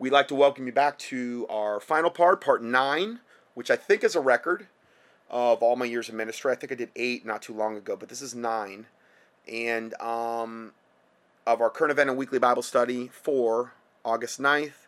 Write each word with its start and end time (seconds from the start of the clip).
we'd 0.00 0.10
like 0.10 0.26
to 0.28 0.34
welcome 0.34 0.66
you 0.66 0.72
back 0.72 0.98
to 0.98 1.46
our 1.50 1.78
final 1.78 2.10
part, 2.10 2.40
part 2.40 2.62
nine, 2.64 3.20
which 3.54 3.70
I 3.70 3.76
think 3.76 4.02
is 4.02 4.16
a 4.16 4.20
record 4.20 4.66
of 5.28 5.62
all 5.62 5.76
my 5.76 5.84
years 5.84 6.08
of 6.08 6.14
ministry. 6.14 6.50
I 6.50 6.54
think 6.56 6.72
I 6.72 6.74
did 6.74 6.90
eight 6.96 7.24
not 7.24 7.42
too 7.42 7.52
long 7.52 7.76
ago, 7.76 7.96
but 7.96 8.08
this 8.08 8.22
is 8.22 8.34
nine. 8.34 8.86
And 9.46 9.94
um, 10.00 10.72
of 11.46 11.60
our 11.60 11.68
current 11.68 11.92
event 11.92 12.08
and 12.08 12.18
weekly 12.18 12.38
Bible 12.38 12.62
study 12.62 13.08
for 13.08 13.74
August 14.02 14.40
9th, 14.40 14.86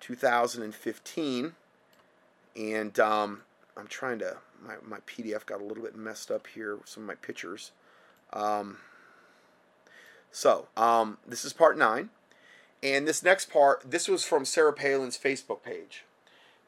2015. 0.00 1.54
And 2.54 3.00
um, 3.00 3.42
I'm 3.78 3.86
trying 3.86 4.18
to, 4.18 4.36
my, 4.62 4.74
my 4.86 4.98
PDF 5.06 5.46
got 5.46 5.62
a 5.62 5.64
little 5.64 5.82
bit 5.82 5.96
messed 5.96 6.30
up 6.30 6.46
here 6.48 6.78
some 6.84 7.04
of 7.04 7.06
my 7.06 7.14
pictures. 7.14 7.72
Um, 8.34 8.76
so, 10.30 10.68
um, 10.76 11.16
this 11.26 11.46
is 11.46 11.54
part 11.54 11.78
nine. 11.78 12.10
And 12.82 13.08
this 13.08 13.22
next 13.22 13.50
part, 13.50 13.90
this 13.90 14.08
was 14.08 14.24
from 14.24 14.44
Sarah 14.44 14.72
Palin's 14.72 15.18
Facebook 15.18 15.62
page. 15.62 16.04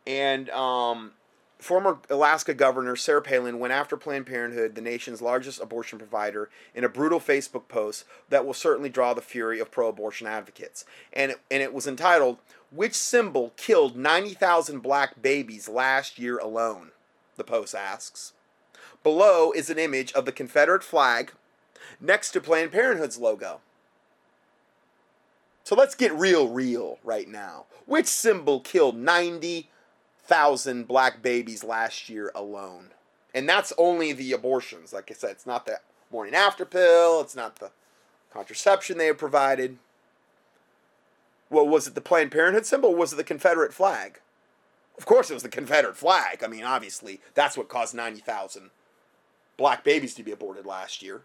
And 0.06 0.50
um, 0.50 1.12
former 1.58 1.98
Alaska 2.08 2.54
Governor 2.54 2.96
Sarah 2.96 3.22
Palin 3.22 3.58
went 3.58 3.72
after 3.72 3.96
Planned 3.96 4.26
Parenthood, 4.26 4.74
the 4.74 4.80
nation's 4.80 5.22
largest 5.22 5.60
abortion 5.60 5.98
provider, 5.98 6.50
in 6.74 6.84
a 6.84 6.88
brutal 6.88 7.20
Facebook 7.20 7.68
post 7.68 8.04
that 8.28 8.44
will 8.44 8.54
certainly 8.54 8.88
draw 8.88 9.14
the 9.14 9.20
fury 9.20 9.60
of 9.60 9.70
pro 9.70 9.88
abortion 9.88 10.26
advocates. 10.26 10.84
And 11.12 11.32
it, 11.32 11.40
and 11.50 11.62
it 11.62 11.72
was 11.72 11.86
entitled, 11.86 12.38
Which 12.70 12.94
Symbol 12.94 13.52
Killed 13.56 13.96
90,000 13.96 14.80
Black 14.80 15.20
Babies 15.22 15.68
Last 15.68 16.18
Year 16.18 16.38
Alone? 16.38 16.90
The 17.36 17.44
post 17.44 17.74
asks. 17.74 18.32
Below 19.02 19.52
is 19.52 19.70
an 19.70 19.78
image 19.78 20.12
of 20.12 20.24
the 20.24 20.32
Confederate 20.32 20.84
flag 20.84 21.32
next 22.00 22.32
to 22.32 22.40
Planned 22.40 22.72
Parenthood's 22.72 23.18
logo. 23.18 23.60
So 25.70 25.76
let's 25.76 25.94
get 25.94 26.12
real, 26.14 26.48
real 26.48 26.98
right 27.04 27.28
now. 27.28 27.66
Which 27.86 28.08
symbol 28.08 28.58
killed 28.58 28.96
90,000 28.96 30.88
black 30.88 31.22
babies 31.22 31.62
last 31.62 32.08
year 32.08 32.32
alone? 32.34 32.88
And 33.32 33.48
that's 33.48 33.72
only 33.78 34.12
the 34.12 34.32
abortions. 34.32 34.92
Like 34.92 35.12
I 35.12 35.14
said, 35.14 35.30
it's 35.30 35.46
not 35.46 35.66
the 35.66 35.78
morning 36.10 36.34
after 36.34 36.64
pill, 36.64 37.20
it's 37.20 37.36
not 37.36 37.60
the 37.60 37.70
contraception 38.32 38.98
they 38.98 39.06
have 39.06 39.18
provided. 39.18 39.78
Well, 41.50 41.68
was 41.68 41.86
it 41.86 41.94
the 41.94 42.00
Planned 42.00 42.32
Parenthood 42.32 42.66
symbol 42.66 42.92
was 42.96 43.12
it 43.12 43.16
the 43.16 43.22
Confederate 43.22 43.72
flag? 43.72 44.18
Of 44.98 45.06
course, 45.06 45.30
it 45.30 45.34
was 45.34 45.44
the 45.44 45.48
Confederate 45.48 45.96
flag. 45.96 46.42
I 46.42 46.48
mean, 46.48 46.64
obviously, 46.64 47.20
that's 47.34 47.56
what 47.56 47.68
caused 47.68 47.94
90,000 47.94 48.70
black 49.56 49.84
babies 49.84 50.14
to 50.14 50.24
be 50.24 50.32
aborted 50.32 50.66
last 50.66 51.00
year. 51.00 51.22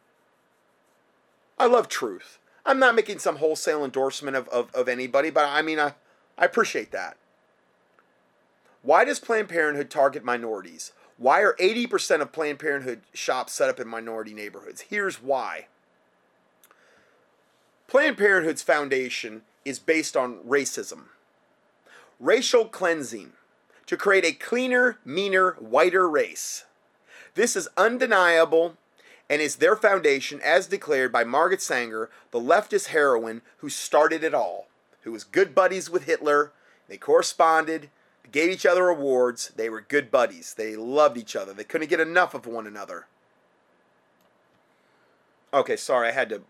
I 1.58 1.66
love 1.66 1.89
truth. 1.89 2.38
I'm 2.66 2.80
not 2.80 2.95
making 2.95 3.19
some 3.19 3.38
wholesale 3.38 3.85
endorsement 3.85 4.35
of, 4.35 4.47
of, 4.49 4.73
of 4.73 4.88
anybody, 4.88 5.30
but 5.30 5.45
I 5.45 5.61
mean, 5.61 5.80
I, 5.80 5.94
I 6.38 6.45
appreciate 6.45 6.91
that. 6.91 7.17
Why 8.81 9.05
does 9.05 9.19
Planned 9.19 9.49
Parenthood 9.49 9.89
target 9.89 10.23
minorities? 10.23 10.91
Why 11.17 11.41
are 11.41 11.55
80% 11.59 12.22
of 12.22 12.31
Planned 12.31 12.59
Parenthood 12.59 13.02
shops 13.13 13.53
set 13.53 13.69
up 13.69 13.80
in 13.80 13.88
minority 13.88 14.33
neighborhoods? 14.33 14.81
Here's 14.81 15.22
why. 15.22 15.67
Planned 17.88 18.17
Parenthood's 18.17 18.61
foundation 18.61 19.44
is 19.63 19.79
based 19.79 20.17
on 20.17 20.39
racism, 20.39 21.05
racial 22.19 22.66
cleansing, 22.66 23.33
to 23.85 23.95
create 23.97 24.25
a 24.25 24.31
cleaner, 24.31 24.97
meaner, 25.05 25.52
whiter 25.59 26.09
race. 26.09 26.66
This 27.35 27.55
is 27.55 27.69
undeniable 27.77 28.77
and 29.30 29.42
is 29.42 29.58
their 29.58 29.76
foundation 29.76 30.40
as 30.42 30.68
declared 30.68 31.12
by 31.12 31.23
Margaret 31.23 31.62
Sanger, 31.62 32.09
the 32.31 32.40
leftist 32.40 32.88
heroine 32.88 33.42
who 33.58 33.70
started 33.70 34.23
it 34.23 34.34
all, 34.34 34.68
who 35.02 35.12
was 35.12 35.23
good 35.23 35.56
buddies 35.56 35.90
with 35.90 36.04
Hitler. 36.04 36.52
They 36.88 36.98
corresponded, 36.98 37.90
gave 38.31 38.52
each 38.52 38.66
other 38.66 38.90
awards. 38.90 39.52
They 39.56 39.70
were 39.70 39.81
good 39.81 40.12
buddies. 40.12 40.53
They 40.53 40.76
loved 40.76 41.18
each 41.18 41.36
other. 41.36 41.53
They 41.53 41.64
couldn't 41.64 41.90
get 41.90 42.00
enough 42.00 42.34
of 42.34 42.46
one 42.46 42.68
another. 42.68 43.08
Okay, 45.53 45.78
sorry, 45.78 46.09
I 46.09 46.12
had 46.12 46.30
to. 46.30 46.41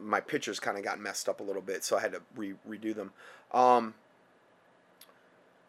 My 0.00 0.20
pictures 0.20 0.60
kind 0.60 0.76
of 0.76 0.84
got 0.84 1.00
messed 1.00 1.28
up 1.28 1.40
a 1.40 1.42
little 1.42 1.62
bit, 1.62 1.84
so 1.84 1.96
I 1.96 2.00
had 2.00 2.12
to 2.12 2.20
re- 2.36 2.54
redo 2.68 2.94
them. 2.94 3.12
Um, 3.52 3.94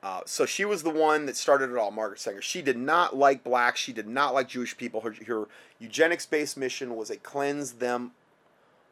uh, 0.04 0.20
so 0.26 0.46
she 0.46 0.66
was 0.66 0.84
the 0.84 0.90
one 0.90 1.26
that 1.26 1.38
started 1.38 1.72
it 1.72 1.78
all, 1.78 1.90
Margaret 1.90 2.20
Sanger. 2.20 2.42
She 2.42 2.62
did 2.62 2.78
not 2.78 3.16
like 3.16 3.42
blacks. 3.42 3.80
She 3.80 3.94
did 3.94 4.08
not 4.08 4.34
like 4.34 4.50
Jewish 4.50 4.76
people. 4.76 5.02
Her, 5.02 5.16
her 5.28 5.48
eugenics-based 5.80 6.58
mission 6.58 6.98
was 6.98 7.10
a 7.10 7.16
cleanse 7.16 7.74
them, 7.74 8.12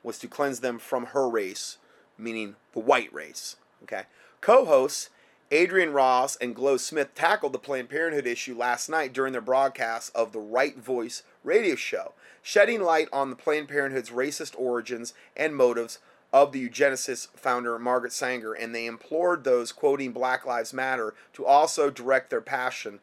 was 0.03 0.17
to 0.19 0.29
cleanse 0.29 0.61
them 0.61 0.79
from 0.79 1.07
her 1.07 1.29
race, 1.29 1.77
meaning 2.17 2.55
the 2.73 2.79
white 2.79 3.13
race. 3.13 3.57
Okay. 3.83 4.03
Co-hosts 4.39 5.09
Adrian 5.51 5.91
Ross 5.91 6.37
and 6.37 6.55
Glo 6.55 6.77
Smith 6.77 7.13
tackled 7.13 7.51
the 7.51 7.59
Planned 7.59 7.89
Parenthood 7.89 8.25
issue 8.25 8.57
last 8.57 8.87
night 8.87 9.11
during 9.11 9.33
their 9.33 9.41
broadcast 9.41 10.15
of 10.15 10.31
the 10.31 10.39
Right 10.39 10.77
Voice 10.77 11.23
radio 11.43 11.75
show, 11.75 12.13
shedding 12.41 12.81
light 12.81 13.09
on 13.11 13.29
the 13.29 13.35
Planned 13.35 13.67
Parenthood's 13.67 14.11
racist 14.11 14.53
origins 14.57 15.13
and 15.35 15.53
motives 15.53 15.99
of 16.33 16.51
the 16.51 16.69
eugenicist 16.69 17.29
founder 17.35 17.77
Margaret 17.77 18.13
Sanger, 18.13 18.53
and 18.53 18.73
they 18.73 18.85
implored 18.85 19.43
those 19.43 19.71
quoting 19.71 20.11
Black 20.11 20.45
Lives 20.45 20.73
Matter 20.73 21.13
to 21.33 21.45
also 21.45 21.89
direct 21.89 22.29
their 22.29 22.41
passion 22.41 22.99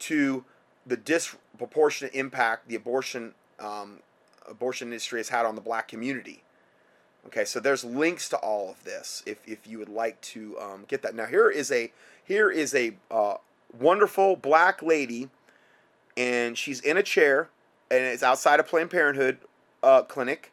to 0.00 0.44
the 0.86 0.96
disproportionate 0.96 2.14
impact 2.14 2.68
the 2.68 2.76
abortion 2.76 3.34
um, 3.58 3.98
abortion 4.48 4.88
industry 4.88 5.18
has 5.18 5.28
had 5.28 5.44
on 5.46 5.54
the 5.54 5.60
black 5.60 5.88
community. 5.88 6.42
Okay, 7.26 7.44
so 7.44 7.60
there's 7.60 7.84
links 7.84 8.28
to 8.30 8.36
all 8.38 8.70
of 8.70 8.82
this 8.84 9.22
if, 9.26 9.38
if 9.46 9.66
you 9.66 9.78
would 9.78 9.90
like 9.90 10.20
to 10.22 10.58
um, 10.58 10.84
get 10.88 11.02
that. 11.02 11.14
Now 11.14 11.26
here 11.26 11.50
is 11.50 11.70
a 11.70 11.92
here 12.24 12.50
is 12.50 12.74
a 12.74 12.94
uh, 13.10 13.34
wonderful 13.78 14.36
black 14.36 14.82
lady, 14.82 15.28
and 16.16 16.56
she's 16.56 16.80
in 16.80 16.96
a 16.96 17.02
chair, 17.02 17.50
and 17.90 18.02
it's 18.02 18.22
outside 18.22 18.58
a 18.58 18.62
Planned 18.62 18.90
Parenthood 18.90 19.38
uh, 19.82 20.02
clinic 20.02 20.49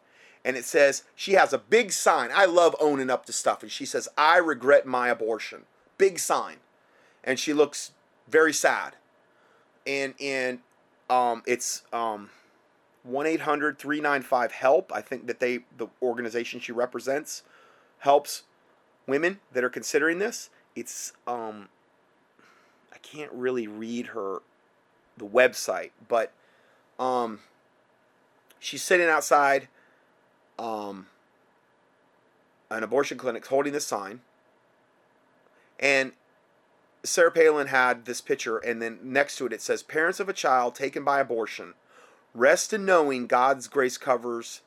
and 0.47 0.56
it 0.56 0.63
says 0.63 1.03
she 1.13 1.34
has 1.34 1.52
a 1.52 1.58
big 1.58 1.91
sign. 1.91 2.30
I 2.34 2.46
love 2.46 2.74
owning 2.80 3.09
up 3.09 3.25
to 3.25 3.34
stuff. 3.34 3.63
And 3.63 3.69
she 3.69 3.85
says, 3.85 4.08
I 4.18 4.38
regret 4.38 4.85
my 4.85 5.09
abortion. 5.09 5.63
Big 5.97 6.19
sign. 6.19 6.59
And 7.22 7.38
she 7.38 7.52
looks 7.52 7.91
very 8.30 8.53
sad. 8.53 8.96
And 9.86 10.13
and 10.22 10.59
um, 11.09 11.44
it's 11.46 11.84
um, 11.91 12.30
1-800-395-HELP. 13.09 14.90
I 14.94 15.02
think 15.02 15.28
that 15.28 15.41
they 15.41 15.66
the 15.78 15.88
organization 16.02 16.62
she 16.62 16.72
represents 16.72 17.44
helps 18.00 18.44
women 19.06 19.41
that 19.52 19.66
are 19.66 19.69
considering 19.69 20.19
this. 20.19 20.50
It's 20.78 21.12
um, 21.28 21.68
I 22.94 23.00
can't 23.00 23.34
really 23.34 23.68
read 23.68 24.07
her 24.07 24.41
the 25.18 25.25
website, 25.25 25.91
but 26.07 26.31
um, 26.97 27.40
she's 28.59 28.81
sitting 28.81 29.09
outside 29.09 29.68
um, 30.57 31.07
an 32.69 32.84
abortion 32.84 33.18
clinic 33.18 33.45
holding 33.45 33.73
this 33.73 33.85
sign. 33.85 34.22
And 35.79 36.13
Sarah 37.03 37.31
Palin 37.31 37.68
had 37.68 38.06
this 38.06 38.22
picture, 38.22 38.57
and 38.57 38.81
then 38.81 39.00
next 39.03 39.38
to 39.38 39.45
it, 39.45 39.53
it 39.53 39.62
says, 39.62 39.84
Parents 39.84 40.19
of 40.19 40.28
a 40.28 40.34
child 40.34 40.75
taken 40.75 41.03
by 41.03 41.19
abortion, 41.19 41.73
rest 42.34 42.73
in 42.73 42.85
knowing 42.85 43.28
God's 43.28 43.68
grace 43.68 43.97
covers 43.97 44.62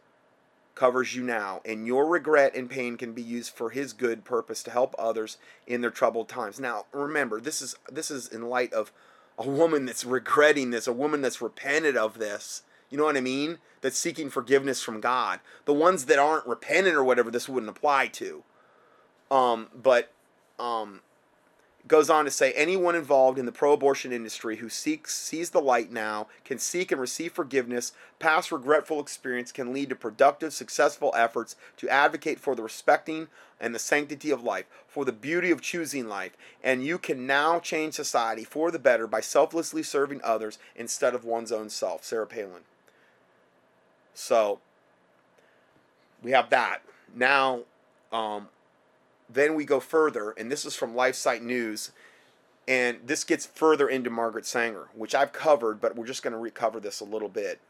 covers 0.77 1.15
you 1.15 1.23
now, 1.23 1.61
and 1.65 1.87
your 1.87 2.07
regret 2.07 2.55
and 2.55 2.71
pain 2.71 2.97
can 2.97 3.12
be 3.12 3.21
used 3.21 3.53
for 3.53 3.69
his 3.69 3.93
good 3.93 4.25
purpose 4.25 4.62
to 4.62 4.71
help 4.71 4.95
others 4.99 5.37
in 5.67 5.83
their 5.83 5.91
troubled 5.91 6.27
times. 6.27 6.59
Now, 6.59 6.87
remember, 6.93 7.39
this 7.39 7.61
is 7.61 7.77
this 7.91 8.11
is 8.11 8.28
in 8.28 8.49
light 8.49 8.72
of 8.72 8.91
a 9.37 9.47
woman 9.47 9.84
that's 9.84 10.05
regretting 10.05 10.71
this, 10.71 10.87
a 10.87 10.93
woman 10.93 11.21
that's 11.21 11.43
repented 11.43 11.97
of 11.97 12.19
this, 12.19 12.62
you 12.91 12.99
know 12.99 13.05
what 13.05 13.17
I 13.17 13.21
mean? 13.21 13.59
That's 13.81 13.99
seeking 13.99 14.31
forgiveness 14.31 14.83
from 14.83 15.01
God. 15.01 15.41
The 15.65 15.73
ones 15.73 16.06
that 16.06 16.19
aren't 16.19 16.47
repentant 16.47 16.97
or 16.97 17.05
whatever, 17.05 17.31
this 17.31 17.49
wouldn't 17.49 17.71
apply 17.71 18.09
to. 18.09 18.43
Um, 19.31 19.69
but 19.75 20.12
um, 20.59 21.01
goes 21.89 22.10
on 22.10 22.25
to 22.25 22.31
say 22.31 22.53
anyone 22.53 22.95
involved 22.95 23.39
in 23.39 23.47
the 23.47 23.53
pro-abortion 23.53 24.13
industry 24.13 24.57
who 24.57 24.69
seeks 24.69 25.16
sees 25.16 25.51
the 25.51 25.60
light 25.60 25.91
now 25.91 26.27
can 26.45 26.59
seek 26.59 26.92
and 26.92 27.01
receive 27.01 27.33
forgiveness 27.33 27.92
past 28.19 28.53
regretful 28.53 29.01
experience 29.01 29.51
can 29.51 29.72
lead 29.72 29.89
to 29.89 29.97
productive 29.97 30.53
successful 30.53 31.13
efforts 31.16 31.57
to 31.77 31.89
advocate 31.89 32.39
for 32.39 32.54
the 32.54 32.63
respecting 32.63 33.28
and 33.59 33.75
the 33.75 33.78
sanctity 33.78 34.31
of 34.31 34.42
life 34.42 34.66
for 34.87 35.04
the 35.04 35.13
beauty 35.13 35.51
of 35.51 35.63
choosing 35.63 36.07
life 36.07 36.37
and 36.63 36.84
you 36.84 36.98
can 36.98 37.27
now 37.27 37.59
change 37.59 37.95
society 37.95 38.45
for 38.45 38.71
the 38.71 38.78
better 38.78 39.07
by 39.07 39.21
selflessly 39.21 39.83
serving 39.83 40.21
others 40.22 40.59
instead 40.77 41.15
of 41.15 41.25
one's 41.25 41.53
own 41.53 41.71
self 41.71 42.04
sarah 42.04 42.27
palin 42.27 42.63
so 44.21 44.61
we 46.22 46.33
have 46.33 46.51
that. 46.51 46.83
Now, 47.15 47.61
um, 48.13 48.49
then 49.28 49.55
we 49.55 49.65
go 49.65 49.81
further, 49.81 50.33
and 50.33 50.53
this 50.53 50.65
is 50.65 50.77
from 50.77 50.95
LifeSite 50.95 51.41
News, 51.41 51.93
and 52.69 52.99
this 53.05 53.25
gets 53.25 53.47
further 53.47 53.89
into 53.89 54.11
Margaret 54.11 54.47
Sanger, 54.47 54.89
which 54.95 55.15
I've 55.15 55.33
covered, 55.33 55.81
but 55.81 55.97
we're 55.97 56.07
just 56.07 56.22
going 56.22 56.33
to 56.33 56.39
recover 56.39 56.78
this 56.81 57.01
a 57.01 57.05
little 57.05 57.28
bit, 57.28 57.61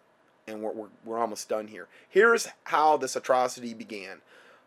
and 0.47 0.61
we're, 0.63 0.73
we're, 0.73 0.89
we're 1.05 1.19
almost 1.19 1.49
done 1.49 1.69
here. 1.69 1.87
Here's 2.09 2.49
how 2.65 2.97
this 2.97 3.15
atrocity 3.15 3.73
began. 3.73 4.19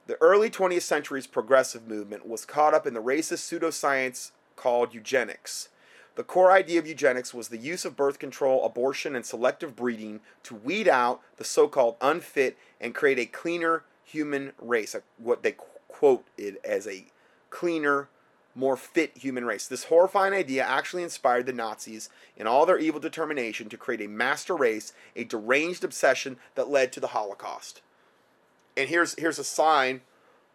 The 0.08 0.22
early 0.22 0.50
20th 0.50 0.82
century's 0.82 1.28
progressive 1.28 1.88
movement 1.88 2.28
was 2.28 2.46
caught 2.46 2.74
up 2.74 2.88
in 2.88 2.94
the 2.94 3.04
racist 3.04 3.60
pseudoscience 3.60 4.32
called 4.56 4.94
eugenics. 4.94 5.70
The 6.16 6.24
core 6.24 6.52
idea 6.52 6.80
of 6.80 6.88
eugenics 6.88 7.34
was 7.34 7.48
the 7.48 7.58
use 7.58 7.86
of 7.86 7.96
birth 7.96 8.20
control, 8.20 8.64
abortion, 8.66 9.16
and 9.16 9.26
selective 9.26 9.76
breeding 9.76 10.20
to 10.44 10.56
weed 10.56 10.88
out 10.88 11.22
the 11.38 11.44
so 11.44 11.68
called 11.68 11.96
unfit 12.02 12.58
and 12.80 12.94
create 12.94 13.20
a 13.20 13.26
cleaner 13.26 13.84
human 14.04 14.54
race, 14.60 14.96
what 15.18 15.42
they 15.42 15.56
quote 15.88 16.26
it 16.38 16.64
as 16.64 16.88
a 16.88 17.06
cleaner, 17.50 18.10
more 18.54 18.78
fit 18.78 19.18
human 19.18 19.46
race. 19.46 19.68
This 19.68 19.86
horrifying 19.86 20.34
idea 20.34 20.64
actually 20.64 21.02
inspired 21.02 21.48
the 21.48 21.54
Nazis 21.54 22.10
in 22.38 22.46
all 22.46 22.68
their 22.68 22.78
evil 22.78 23.00
determination 23.00 23.70
to 23.70 23.78
create 23.78 24.02
a 24.02 24.08
master 24.08 24.56
race, 24.56 24.94
a 25.16 25.24
deranged 25.24 25.84
obsession 25.84 26.38
that 26.54 26.70
led 26.70 26.92
to 26.92 27.00
the 27.00 27.08
Holocaust 27.08 27.82
and 28.76 28.90
here's 28.90 29.16
here's 29.16 29.40
a 29.40 29.44
sign 29.44 30.02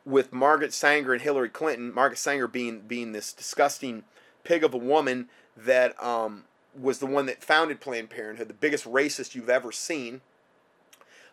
with 0.05 0.33
Margaret 0.33 0.73
Sanger 0.73 1.13
and 1.13 1.23
Hillary 1.23 1.49
Clinton. 1.49 1.93
Margaret 1.95 2.19
Sanger 2.19 2.49
being 2.49 2.81
being 2.81 3.13
this 3.13 3.33
disgusting 3.33 4.05
pig 4.45 4.65
of 4.65 4.75
a 4.75 4.79
woman 4.79 5.29
that 5.65 6.01
um, 6.03 6.45
was 6.79 6.99
the 6.99 7.07
one 7.07 7.27
that 7.27 7.43
founded 7.43 7.81
Planned 7.81 8.11
Parenthood, 8.11 8.49
the 8.49 8.55
biggest 8.55 8.85
racist 8.85 9.35
you've 9.35 9.51
ever 9.51 9.73
seen, 9.73 10.21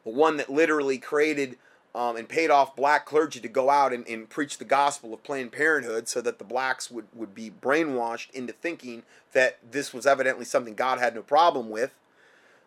the 0.04 0.12
one 0.12 0.38
that 0.38 0.50
literally 0.50 0.98
created 0.98 1.58
um, 1.94 2.18
and 2.18 2.28
paid 2.28 2.50
off 2.50 2.76
black 2.76 3.06
clergy 3.06 3.40
to 3.40 3.48
go 3.48 3.70
out 3.70 3.94
and, 3.94 4.06
and 4.08 4.30
preach 4.30 4.58
the 4.58 4.66
gospel 4.66 5.14
of 5.14 5.24
Planned 5.24 5.54
Parenthood 5.54 6.10
so 6.10 6.20
that 6.22 6.40
the 6.40 6.44
blacks 6.44 6.92
would, 6.92 7.08
would 7.14 7.34
be 7.34 7.50
brainwashed 7.50 8.30
into 8.32 8.52
thinking 8.52 9.04
that 9.32 9.60
this 9.72 9.94
was 9.94 10.06
evidently 10.06 10.44
something 10.44 10.76
God 10.76 11.00
had 11.00 11.16
no 11.16 11.22
problem 11.22 11.70
with. 11.70 11.94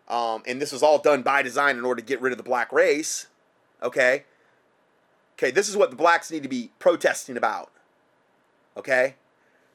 Um, 0.07 0.41
and 0.47 0.59
this 0.59 0.71
was 0.71 0.81
all 0.81 0.97
done 0.97 1.21
by 1.21 1.43
design 1.43 1.77
in 1.77 1.85
order 1.85 2.01
to 2.01 2.07
get 2.07 2.19
rid 2.19 2.33
of 2.33 2.37
the 2.37 2.43
black 2.43 2.71
race. 2.71 3.27
Okay? 3.83 4.23
Okay, 5.37 5.51
this 5.51 5.69
is 5.69 5.77
what 5.77 5.91
the 5.91 5.95
blacks 5.95 6.31
need 6.31 6.43
to 6.43 6.49
be 6.49 6.71
protesting 6.79 7.37
about. 7.37 7.71
Okay? 8.75 9.13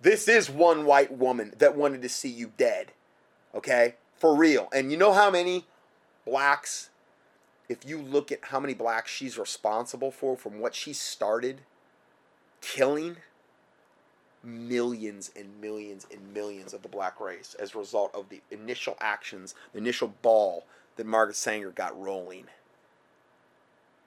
This 0.00 0.29
is 0.29 0.50
one 0.50 0.85
white 0.85 1.12
woman 1.12 1.55
that 1.58 1.76
wanted 1.76 2.02
to 2.02 2.08
see 2.08 2.29
you 2.29 2.52
dead. 2.56 2.93
Okay? 3.55 3.94
For 4.17 4.35
real. 4.35 4.69
And 4.73 4.91
you 4.91 4.99
know 4.99 5.12
how 5.12 5.31
many 5.31 5.67
blacks, 6.26 6.91
if 7.69 7.87
you 7.87 8.00
look 8.00 8.31
at 8.31 8.44
how 8.44 8.61
many 8.61 8.75
blacks 8.75 9.11
she's 9.11 9.38
responsible 9.38 10.11
for 10.11 10.37
from 10.37 10.61
what 10.61 10.75
she 10.75 10.93
started 10.93 11.61
killing, 12.61 13.17
millions 14.43 15.31
and 15.35 15.61
millions 15.61 16.06
and 16.12 16.32
millions 16.32 16.73
of 16.75 16.82
the 16.82 16.88
black 16.88 17.20
race 17.20 17.55
as 17.58 17.75
a 17.75 17.79
result 17.79 18.14
of 18.14 18.29
the 18.29 18.40
initial 18.50 18.97
actions, 19.00 19.55
the 19.73 19.79
initial 19.79 20.14
ball 20.23 20.67
that 20.97 21.06
Margaret 21.06 21.37
Sanger 21.37 21.70
got 21.70 21.99
rolling. 21.99 22.44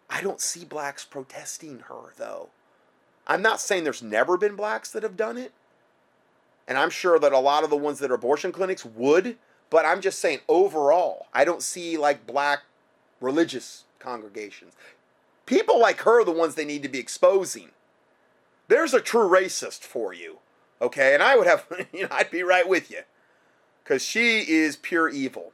I 0.10 0.22
don't 0.22 0.42
see 0.42 0.63
blacks 0.63 1.04
protesting 1.04 1.80
her, 1.90 2.13
though. 2.18 2.50
I'm 3.25 3.42
not 3.42 3.60
saying 3.60 3.83
there's 3.83 4.04
never 4.04 4.38
been 4.38 4.56
blacks 4.56 4.90
that 4.92 5.04
have 5.04 5.18
done 5.18 5.38
it. 5.38 5.51
And 6.68 6.78
I'm 6.78 6.90
sure 6.90 7.18
that 7.19 7.31
a 7.31 7.40
lot 7.40 7.64
of 7.64 7.69
the 7.69 7.78
ones 7.78 8.00
that 8.00 8.12
are 8.12 8.16
abortion 8.16 8.52
clinics 8.52 8.84
would, 8.84 9.38
but 9.69 9.86
I'm 9.86 10.02
just 10.02 10.19
saying 10.19 10.40
overall, 10.48 11.28
I 11.34 11.46
don't 11.46 11.62
see 11.62 11.98
like 11.98 12.28
black 12.28 12.64
religious 13.22 13.86
congregations. 14.00 14.74
People 15.46 15.80
like 15.80 16.02
her 16.02 16.22
are 16.22 16.25
the 16.25 16.31
ones 16.31 16.56
they 16.56 16.66
need 16.66 16.84
to 16.84 16.90
be 16.90 17.00
exposing. 17.00 17.69
There's 18.68 18.94
a 18.94 19.00
true 19.00 19.30
racist 19.30 19.80
for 19.80 20.14
you, 20.14 20.40
okay? 20.81 21.14
And 21.14 21.24
I 21.24 21.38
would 21.38 21.48
have, 21.48 21.66
you 21.94 22.04
know, 22.04 22.10
I'd 22.12 22.31
be 22.31 22.44
right 22.44 22.68
with 22.68 22.92
you. 22.92 23.02
Because 23.84 24.04
she 24.04 24.40
is 24.40 24.75
pure 24.75 25.08
evil. 25.08 25.54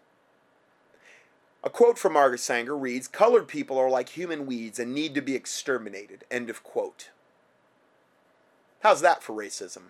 A 1.64 1.70
quote 1.70 1.98
from 1.98 2.14
Margaret 2.14 2.40
Sanger 2.40 2.76
reads 2.76 3.08
Colored 3.08 3.48
people 3.48 3.78
are 3.78 3.90
like 3.90 4.10
human 4.10 4.46
weeds 4.46 4.80
and 4.80 4.94
need 4.94 5.14
to 5.16 5.22
be 5.22 5.36
exterminated. 5.36 6.26
End 6.30 6.50
of 6.50 6.64
quote. 6.64 7.12
How's 8.82 9.02
that 9.02 9.24
for 9.24 9.34
racism? 9.34 9.84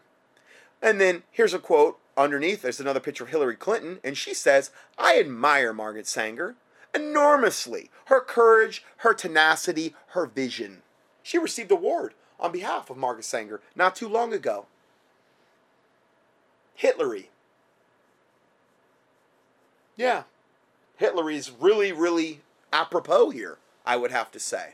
And 0.84 1.00
then 1.00 1.24
here's 1.32 1.54
a 1.54 1.60
quote 1.60 1.98
underneath. 2.18 2.62
There's 2.62 2.82
another 2.82 3.00
picture 3.00 3.24
of 3.24 3.30
Hillary 3.30 3.56
Clinton, 3.56 4.00
and 4.04 4.18
she 4.18 4.34
says, 4.34 4.70
I 4.98 5.18
admire 5.18 5.72
Margaret 5.72 6.06
Sanger 6.06 6.56
enormously. 6.94 7.90
Her 8.06 8.20
courage, 8.20 8.84
her 8.98 9.14
tenacity, 9.14 9.96
her 10.10 10.26
vision. 10.26 10.82
She 11.24 11.38
received 11.38 11.72
a 11.72 11.76
award 11.76 12.14
on 12.38 12.52
behalf 12.52 12.90
of 12.90 12.98
Margaret 12.98 13.24
Sanger 13.24 13.62
not 13.78 13.96
too 13.96 14.10
long 14.10 14.34
ago. 14.34 14.66
Hitlery. 16.78 17.28
Yeah, 19.96 20.24
Hitler 20.98 21.32
is 21.32 21.52
really, 21.52 21.94
really 21.94 22.42
apropos 22.74 23.30
here, 23.30 23.58
I 23.86 23.96
would 23.96 24.12
have 24.12 24.32
to 24.32 24.40
say. 24.40 24.74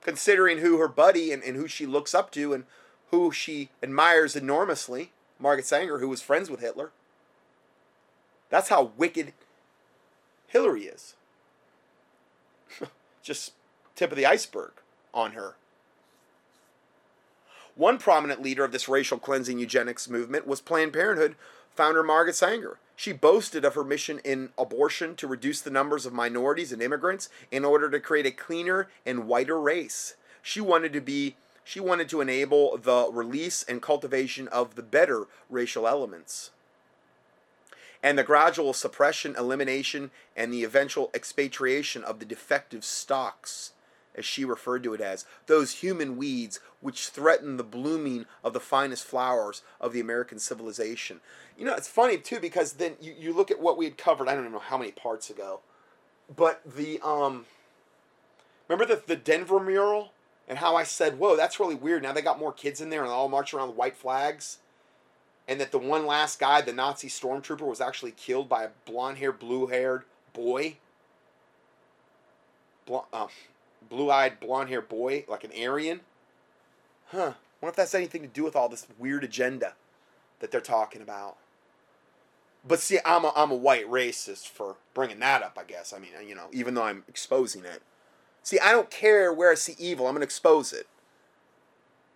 Considering 0.00 0.58
who 0.58 0.78
her 0.78 0.88
buddy 0.88 1.30
and, 1.30 1.42
and 1.42 1.56
who 1.56 1.68
she 1.68 1.84
looks 1.84 2.14
up 2.14 2.30
to 2.32 2.54
and 2.54 2.64
who 3.12 3.30
she 3.30 3.68
admires 3.82 4.34
enormously, 4.34 5.12
Margaret 5.38 5.66
Sanger, 5.66 5.98
who 5.98 6.08
was 6.08 6.22
friends 6.22 6.50
with 6.50 6.60
Hitler. 6.60 6.90
That's 8.48 8.70
how 8.70 8.92
wicked 8.96 9.34
Hillary 10.48 10.84
is. 10.84 11.14
Just 13.22 13.52
tip 13.94 14.10
of 14.10 14.16
the 14.16 14.26
iceberg 14.26 14.72
on 15.12 15.32
her. 15.32 15.56
One 17.74 17.98
prominent 17.98 18.42
leader 18.42 18.64
of 18.64 18.72
this 18.72 18.88
racial 18.88 19.18
cleansing 19.18 19.58
eugenics 19.58 20.08
movement 20.08 20.46
was 20.46 20.60
Planned 20.60 20.92
Parenthood 20.92 21.36
founder 21.74 22.02
Margaret 22.02 22.34
Sanger. 22.34 22.78
She 22.96 23.12
boasted 23.12 23.64
of 23.64 23.74
her 23.74 23.84
mission 23.84 24.20
in 24.24 24.50
abortion 24.58 25.16
to 25.16 25.26
reduce 25.26 25.60
the 25.60 25.70
numbers 25.70 26.06
of 26.06 26.12
minorities 26.12 26.72
and 26.72 26.82
immigrants 26.82 27.28
in 27.50 27.64
order 27.64 27.90
to 27.90 28.00
create 28.00 28.26
a 28.26 28.30
cleaner 28.30 28.88
and 29.04 29.26
whiter 29.26 29.58
race. 29.58 30.14
She 30.42 30.60
wanted 30.60 30.92
to 30.92 31.00
be 31.00 31.36
she 31.64 31.80
wanted 31.80 32.08
to 32.08 32.20
enable 32.20 32.76
the 32.76 33.08
release 33.12 33.62
and 33.62 33.80
cultivation 33.80 34.48
of 34.48 34.74
the 34.74 34.82
better 34.82 35.26
racial 35.48 35.86
elements. 35.86 36.50
And 38.02 38.18
the 38.18 38.24
gradual 38.24 38.72
suppression, 38.72 39.36
elimination, 39.38 40.10
and 40.36 40.52
the 40.52 40.64
eventual 40.64 41.10
expatriation 41.14 42.02
of 42.02 42.18
the 42.18 42.24
defective 42.24 42.84
stocks 42.84 43.72
as 44.14 44.24
she 44.24 44.44
referred 44.44 44.82
to 44.82 44.94
it 44.94 45.00
as, 45.00 45.24
those 45.46 45.76
human 45.76 46.16
weeds 46.16 46.60
which 46.80 47.08
threaten 47.08 47.56
the 47.56 47.64
blooming 47.64 48.26
of 48.44 48.52
the 48.52 48.60
finest 48.60 49.04
flowers 49.04 49.62
of 49.80 49.92
the 49.92 50.00
American 50.00 50.38
civilization. 50.38 51.20
You 51.56 51.64
know, 51.64 51.74
it's 51.74 51.88
funny 51.88 52.18
too 52.18 52.40
because 52.40 52.74
then 52.74 52.96
you, 53.00 53.14
you 53.18 53.32
look 53.32 53.50
at 53.50 53.60
what 53.60 53.78
we 53.78 53.84
had 53.84 53.96
covered, 53.96 54.28
I 54.28 54.34
don't 54.34 54.44
even 54.44 54.52
know 54.52 54.58
how 54.58 54.78
many 54.78 54.92
parts 54.92 55.30
ago, 55.30 55.60
but 56.34 56.60
the, 56.64 57.00
um, 57.02 57.46
remember 58.68 58.94
the, 58.94 59.02
the 59.06 59.16
Denver 59.16 59.60
mural? 59.60 60.12
And 60.48 60.58
how 60.58 60.76
I 60.76 60.82
said, 60.82 61.18
whoa, 61.18 61.36
that's 61.36 61.60
really 61.60 61.74
weird. 61.74 62.02
Now 62.02 62.12
they 62.12 62.22
got 62.22 62.38
more 62.38 62.52
kids 62.52 62.80
in 62.80 62.90
there 62.90 63.02
and 63.02 63.10
they 63.10 63.14
all 63.14 63.28
march 63.28 63.54
around 63.54 63.68
with 63.68 63.76
white 63.76 63.96
flags. 63.96 64.58
And 65.48 65.60
that 65.60 65.72
the 65.72 65.78
one 65.78 66.06
last 66.06 66.38
guy, 66.38 66.60
the 66.60 66.72
Nazi 66.72 67.08
stormtrooper, 67.08 67.62
was 67.62 67.80
actually 67.80 68.12
killed 68.12 68.48
by 68.48 68.64
a 68.64 68.70
blonde 68.84 69.18
haired, 69.18 69.38
blue 69.38 69.66
haired 69.66 70.04
boy. 70.32 70.76
Blonde, 72.86 73.06
uh, 73.12 73.28
blue-eyed, 73.88 74.40
blonde-haired 74.40 74.88
boy, 74.88 75.24
like 75.28 75.44
an 75.44 75.50
Aryan. 75.56 76.00
Huh. 77.08 77.34
What 77.60 77.70
if 77.70 77.76
that's 77.76 77.94
anything 77.94 78.22
to 78.22 78.28
do 78.28 78.42
with 78.42 78.56
all 78.56 78.68
this 78.68 78.86
weird 78.98 79.22
agenda 79.22 79.74
that 80.40 80.50
they're 80.50 80.60
talking 80.60 81.02
about? 81.02 81.36
But 82.66 82.80
see, 82.80 82.98
I'm 83.04 83.24
a, 83.24 83.32
I'm 83.36 83.50
a 83.50 83.56
white 83.56 83.88
racist 83.88 84.48
for 84.48 84.76
bringing 84.94 85.18
that 85.20 85.42
up, 85.42 85.58
I 85.60 85.64
guess. 85.64 85.92
I 85.92 85.98
mean, 85.98 86.10
you 86.26 86.34
know, 86.34 86.46
even 86.52 86.74
though 86.74 86.84
I'm 86.84 87.04
exposing 87.08 87.64
it. 87.64 87.82
See, 88.42 88.58
I 88.58 88.72
don't 88.72 88.90
care 88.90 89.32
where 89.32 89.50
I 89.50 89.54
see 89.54 89.76
evil, 89.78 90.06
I'm 90.06 90.14
going 90.14 90.20
to 90.20 90.26
expose 90.26 90.72
it. 90.72 90.86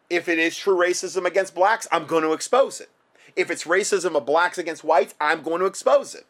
If 0.08 0.28
it 0.28 0.38
is 0.38 0.56
true 0.56 0.76
racism 0.76 1.24
against 1.24 1.54
blacks, 1.54 1.88
I'm 1.90 2.06
going 2.06 2.22
to 2.22 2.32
expose 2.32 2.80
it. 2.80 2.90
If 3.34 3.50
it's 3.50 3.64
racism 3.64 4.16
of 4.16 4.24
blacks 4.24 4.58
against 4.58 4.84
whites, 4.84 5.14
I'm 5.20 5.42
going 5.42 5.60
to 5.60 5.66
expose 5.66 6.14
it. 6.14 6.26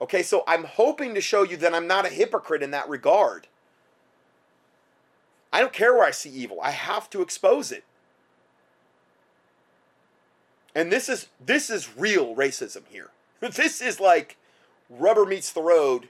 Okay, 0.00 0.22
so 0.22 0.42
I'm 0.46 0.64
hoping 0.64 1.14
to 1.14 1.20
show 1.20 1.42
you 1.42 1.56
that 1.58 1.74
I'm 1.74 1.86
not 1.86 2.06
a 2.06 2.10
hypocrite 2.10 2.62
in 2.62 2.70
that 2.70 2.88
regard. 2.88 3.46
I 5.52 5.60
don't 5.60 5.72
care 5.72 5.94
where 5.94 6.04
I 6.04 6.10
see 6.10 6.30
evil. 6.30 6.58
I 6.62 6.70
have 6.70 7.10
to 7.10 7.22
expose 7.22 7.70
it. 7.70 7.84
And 10.74 10.92
this 10.92 11.08
is 11.08 11.26
this 11.44 11.68
is 11.68 11.96
real 11.96 12.34
racism 12.34 12.82
here. 12.88 13.10
This 13.40 13.80
is 13.80 13.98
like 13.98 14.36
rubber 14.90 15.24
meets 15.24 15.50
the 15.50 15.62
road, 15.62 16.08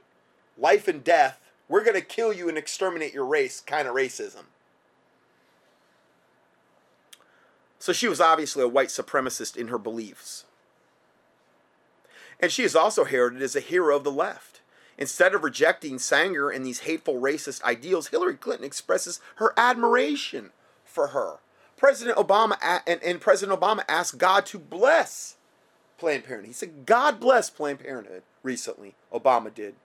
life 0.59 0.89
and 0.89 1.03
death. 1.03 1.41
We're 1.71 1.85
going 1.85 1.95
to 1.95 2.03
kill 2.03 2.33
you 2.33 2.49
and 2.49 2.59
exterminate 2.59 3.15
your 3.15 3.25
race 3.25 3.61
kind 3.61 3.87
of 3.87 3.95
racism. 3.95 4.47
So 7.79 7.93
she 7.93 8.09
was 8.09 8.21
obviously 8.21 8.65
a 8.65 8.69
white 8.69 8.89
supremacist 8.89 9.57
in 9.57 9.69
her 9.69 9.79
beliefs. 9.79 10.45
And 12.41 12.51
she 12.51 12.65
is 12.65 12.75
also 12.75 13.05
heralded 13.05 13.41
as 13.41 13.55
a 13.55 13.61
hero 13.61 13.97
of 13.97 14.03
the 14.03 14.11
left. 14.11 14.63
Instead 14.99 15.33
of 15.33 15.45
rejecting 15.45 16.01
Sanger 16.01 16.51
and 16.51 16.67
these 16.67 16.81
hateful 16.81 17.21
racist 17.21 17.63
ideals, 17.63 18.09
Hillary 18.09 18.35
Clinton 18.35 18.67
expresses 18.67 19.21
her 19.37 19.55
admiration 19.57 20.51
for 20.85 21.09
her. 21.09 21.37
President 21.77 22.19
Obama 22.19 22.59
and, 22.85 23.01
and 23.01 23.21
President 23.21 23.59
Obama 23.59 23.85
asked 23.89 24.19
God 24.19 24.45
to 24.47 24.59
bless 24.59 25.37
Planned 25.99 26.25
Parenthood. 26.25 26.49
He 26.49 26.53
said, 26.53 26.85
God 26.85 27.21
bless 27.21 27.49
Planned 27.49 27.79
Parenthood 27.79 28.25
recently. 28.43 28.97
Obama 29.15 29.55
did. 29.55 29.77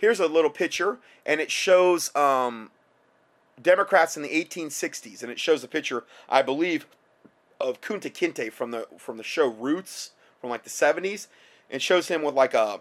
Here's 0.00 0.20
a 0.20 0.26
little 0.26 0.50
picture, 0.50 0.98
and 1.26 1.40
it 1.40 1.50
shows 1.50 2.14
um, 2.16 2.70
Democrats 3.60 4.16
in 4.16 4.22
the 4.22 4.28
1860s, 4.28 5.22
and 5.22 5.30
it 5.30 5.38
shows 5.38 5.62
a 5.62 5.68
picture, 5.68 6.04
I 6.28 6.42
believe, 6.42 6.86
of 7.60 7.80
Kunta 7.80 8.10
Kinte 8.10 8.50
from 8.52 8.70
the 8.70 8.86
from 8.96 9.18
the 9.18 9.22
show 9.22 9.46
Roots 9.46 10.12
from 10.40 10.50
like 10.50 10.64
the 10.64 10.70
70s. 10.70 11.26
It 11.68 11.82
shows 11.82 12.08
him 12.08 12.22
with 12.22 12.34
like 12.34 12.54
a, 12.54 12.80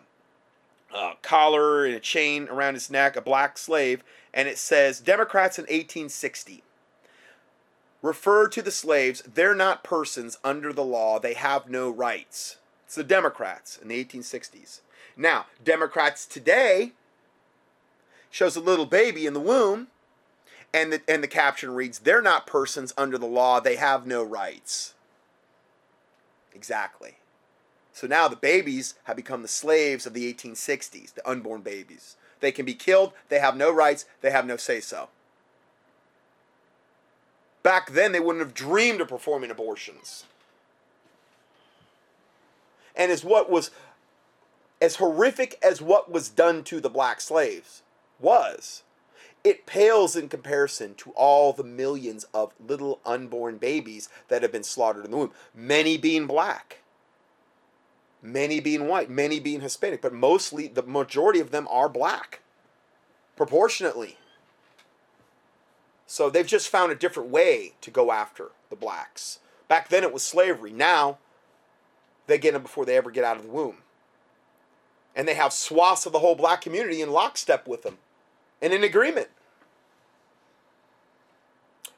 a 0.95 1.11
collar 1.21 1.85
and 1.85 1.93
a 1.93 1.99
chain 1.99 2.47
around 2.47 2.75
his 2.75 2.89
neck, 2.89 3.15
a 3.15 3.21
black 3.21 3.57
slave, 3.57 4.03
and 4.33 4.47
it 4.47 4.57
says 4.57 4.99
Democrats 4.99 5.59
in 5.59 5.63
1860 5.63 6.63
refer 8.01 8.47
to 8.47 8.61
the 8.61 8.71
slaves, 8.71 9.21
they're 9.21 9.55
not 9.55 9.83
persons 9.83 10.37
under 10.43 10.71
the 10.71 10.83
law, 10.83 11.19
they 11.19 11.33
have 11.33 11.69
no 11.69 11.89
rights. 11.89 12.57
It's 12.85 12.95
the 12.95 13.03
Democrats 13.03 13.77
in 13.77 13.87
the 13.87 14.03
1860s. 14.03 14.81
Now, 15.15 15.47
Democrats 15.63 16.25
today 16.25 16.93
shows 18.29 18.55
a 18.55 18.61
little 18.61 18.85
baby 18.85 19.25
in 19.25 19.33
the 19.33 19.39
womb, 19.39 19.87
and 20.73 20.93
the, 20.93 21.01
and 21.07 21.23
the 21.23 21.27
caption 21.27 21.71
reads, 21.71 21.99
They're 21.99 22.21
not 22.21 22.47
persons 22.47 22.93
under 22.97 23.17
the 23.17 23.25
law, 23.25 23.59
they 23.59 23.75
have 23.75 24.05
no 24.05 24.23
rights. 24.23 24.93
Exactly. 26.53 27.17
So 27.93 28.07
now 28.07 28.27
the 28.27 28.35
babies 28.35 28.95
have 29.05 29.15
become 29.15 29.41
the 29.41 29.47
slaves 29.47 30.05
of 30.05 30.13
the 30.13 30.31
1860s, 30.33 31.13
the 31.13 31.27
unborn 31.29 31.61
babies. 31.61 32.15
They 32.39 32.51
can 32.51 32.65
be 32.65 32.73
killed, 32.73 33.13
they 33.29 33.39
have 33.39 33.57
no 33.57 33.71
rights, 33.71 34.05
they 34.21 34.31
have 34.31 34.45
no 34.45 34.57
say 34.57 34.79
so. 34.79 35.09
Back 37.61 37.91
then, 37.91 38.13
they 38.13 38.21
wouldn't 38.21 38.45
have 38.45 38.53
dreamed 38.53 39.01
of 39.01 39.09
performing 39.09 39.51
abortions. 39.51 40.25
And 42.95 43.11
as 43.11 43.23
what 43.23 43.49
was 43.49 43.71
as 44.81 44.95
horrific 44.95 45.57
as 45.61 45.81
what 45.81 46.09
was 46.09 46.29
done 46.29 46.63
to 46.63 46.79
the 46.79 46.89
black 46.89 47.19
slaves 47.19 47.81
was, 48.19 48.83
it 49.43 49.65
pales 49.65 50.15
in 50.15 50.27
comparison 50.27 50.95
to 50.95 51.11
all 51.11 51.53
the 51.53 51.63
millions 51.63 52.25
of 52.33 52.53
little 52.59 52.99
unborn 53.05 53.57
babies 53.57 54.09
that 54.27 54.41
have 54.41 54.51
been 54.51 54.63
slaughtered 54.63 55.05
in 55.05 55.11
the 55.11 55.17
womb, 55.17 55.31
many 55.55 55.97
being 55.97 56.27
black, 56.27 56.79
many 58.21 58.59
being 58.59 58.87
white, 58.87 59.09
many 59.09 59.39
being 59.39 59.61
Hispanic, 59.61 60.01
but 60.01 60.13
mostly 60.13 60.67
the 60.67 60.83
majority 60.83 61.39
of 61.39 61.51
them 61.51 61.67
are 61.71 61.87
black, 61.87 62.41
proportionately. 63.37 64.17
So 66.05 66.29
they've 66.29 66.45
just 66.45 66.69
found 66.69 66.91
a 66.91 66.95
different 66.95 67.29
way 67.29 67.73
to 67.81 67.91
go 67.91 68.11
after 68.11 68.49
the 68.69 68.75
blacks. 68.75 69.39
Back 69.67 69.89
then 69.89 70.03
it 70.03 70.11
was 70.11 70.23
slavery. 70.23 70.71
Now 70.71 71.19
they 72.27 72.37
get 72.37 72.53
them 72.53 72.63
before 72.63 72.85
they 72.85 72.97
ever 72.97 73.11
get 73.11 73.23
out 73.23 73.37
of 73.37 73.43
the 73.43 73.51
womb. 73.51 73.77
And 75.15 75.27
they 75.27 75.35
have 75.35 75.53
swaths 75.53 76.05
of 76.05 76.11
the 76.11 76.19
whole 76.19 76.35
black 76.35 76.61
community 76.61 77.01
in 77.01 77.11
lockstep 77.11 77.67
with 77.67 77.83
them 77.83 77.99
and 78.61 78.73
in 78.73 78.83
agreement. 78.83 79.29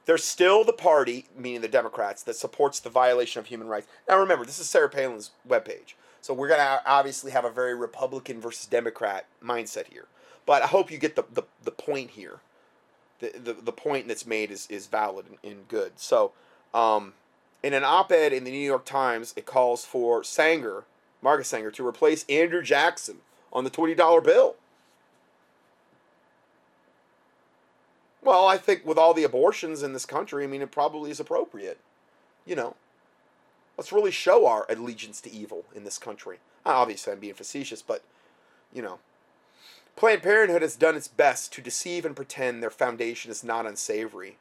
They're 0.05 0.17
still 0.17 0.63
the 0.63 0.73
party, 0.73 1.25
meaning 1.37 1.61
the 1.61 1.67
Democrats, 1.67 2.23
that 2.23 2.35
supports 2.35 2.79
the 2.79 2.89
violation 2.89 3.39
of 3.39 3.45
human 3.45 3.67
rights. 3.67 3.87
Now 4.09 4.19
remember, 4.19 4.45
this 4.45 4.59
is 4.59 4.69
Sarah 4.69 4.89
Palin's 4.89 5.31
webpage. 5.47 5.93
So 6.21 6.33
we're 6.33 6.47
going 6.47 6.59
to 6.59 6.81
obviously 6.85 7.31
have 7.31 7.45
a 7.45 7.49
very 7.49 7.75
Republican 7.75 8.41
versus 8.41 8.65
Democrat 8.65 9.25
mindset 9.43 9.87
here. 9.87 10.07
But 10.45 10.63
I 10.63 10.67
hope 10.67 10.91
you 10.91 10.97
get 10.97 11.15
the, 11.15 11.23
the, 11.31 11.43
the 11.63 11.71
point 11.71 12.11
here 12.11 12.41
the, 13.21 13.31
the, 13.37 13.53
the 13.53 13.71
point 13.71 14.07
that's 14.07 14.25
made 14.25 14.51
is, 14.51 14.67
is 14.69 14.87
valid 14.87 15.27
and, 15.27 15.37
and 15.51 15.67
good. 15.67 15.93
So, 15.95 16.33
um, 16.73 17.13
in 17.63 17.73
an 17.73 17.83
op 17.83 18.11
ed 18.11 18.33
in 18.33 18.43
the 18.43 18.51
New 18.51 18.57
York 18.57 18.85
Times, 18.85 19.33
it 19.37 19.45
calls 19.45 19.85
for 19.85 20.23
Sanger, 20.23 20.83
Margaret 21.21 21.45
Sanger, 21.45 21.71
to 21.71 21.87
replace 21.87 22.25
Andrew 22.27 22.63
Jackson 22.63 23.17
on 23.53 23.63
the 23.63 23.69
$20 23.69 24.23
bill. 24.23 24.55
Well, 28.23 28.45
I 28.47 28.57
think 28.57 28.85
with 28.85 28.97
all 28.97 29.13
the 29.13 29.23
abortions 29.23 29.81
in 29.81 29.93
this 29.93 30.05
country, 30.05 30.43
I 30.43 30.47
mean, 30.47 30.61
it 30.61 30.71
probably 30.71 31.09
is 31.09 31.19
appropriate. 31.19 31.79
You 32.45 32.55
know, 32.55 32.75
let's 33.77 33.91
really 33.91 34.11
show 34.11 34.45
our 34.45 34.65
allegiance 34.69 35.21
to 35.21 35.31
evil 35.31 35.65
in 35.73 35.83
this 35.83 35.97
country. 35.97 36.37
Obviously, 36.65 37.13
I'm 37.13 37.19
being 37.19 37.33
facetious, 37.33 37.81
but, 37.81 38.03
you 38.71 38.81
know, 38.81 38.99
Planned 39.95 40.23
Parenthood 40.23 40.61
has 40.61 40.75
done 40.75 40.95
its 40.95 41.07
best 41.07 41.51
to 41.53 41.61
deceive 41.61 42.05
and 42.05 42.15
pretend 42.15 42.61
their 42.61 42.69
foundation 42.69 43.31
is 43.31 43.43
not 43.43 43.65
unsavory, 43.65 44.37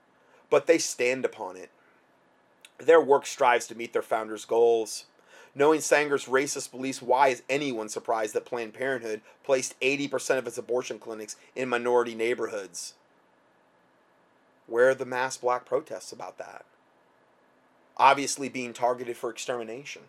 but 0.49 0.67
they 0.67 0.79
stand 0.79 1.25
upon 1.25 1.57
it. 1.57 1.71
Their 2.79 3.01
work 3.01 3.27
strives 3.27 3.67
to 3.69 3.75
meet 3.75 3.93
their 3.93 4.03
founders' 4.03 4.45
goals. 4.45 5.07
Knowing 5.55 5.81
Sanger's 5.81 6.27
racist 6.27 6.71
beliefs, 6.71 7.03
why 7.03 7.29
is 7.29 7.43
anyone 7.49 7.89
surprised 7.89 8.35
that 8.35 8.45
Planned 8.45 8.73
Parenthood 8.73 9.21
placed 9.43 9.79
80% 9.81 10.39
of 10.39 10.47
its 10.47 10.59
abortion 10.59 10.99
clinics 10.99 11.37
in 11.57 11.69
minority 11.69 12.15
neighborhoods? 12.15 12.95
Where 14.71 14.89
are 14.89 14.95
the 14.95 15.05
mass 15.05 15.37
black 15.37 15.67
protests 15.67 16.13
about 16.13 16.39
that? 16.39 16.65
Obviously 17.99 18.49
being 18.49 18.73
targeted 18.73 19.19
for 19.19 19.29
extermination 19.29 20.03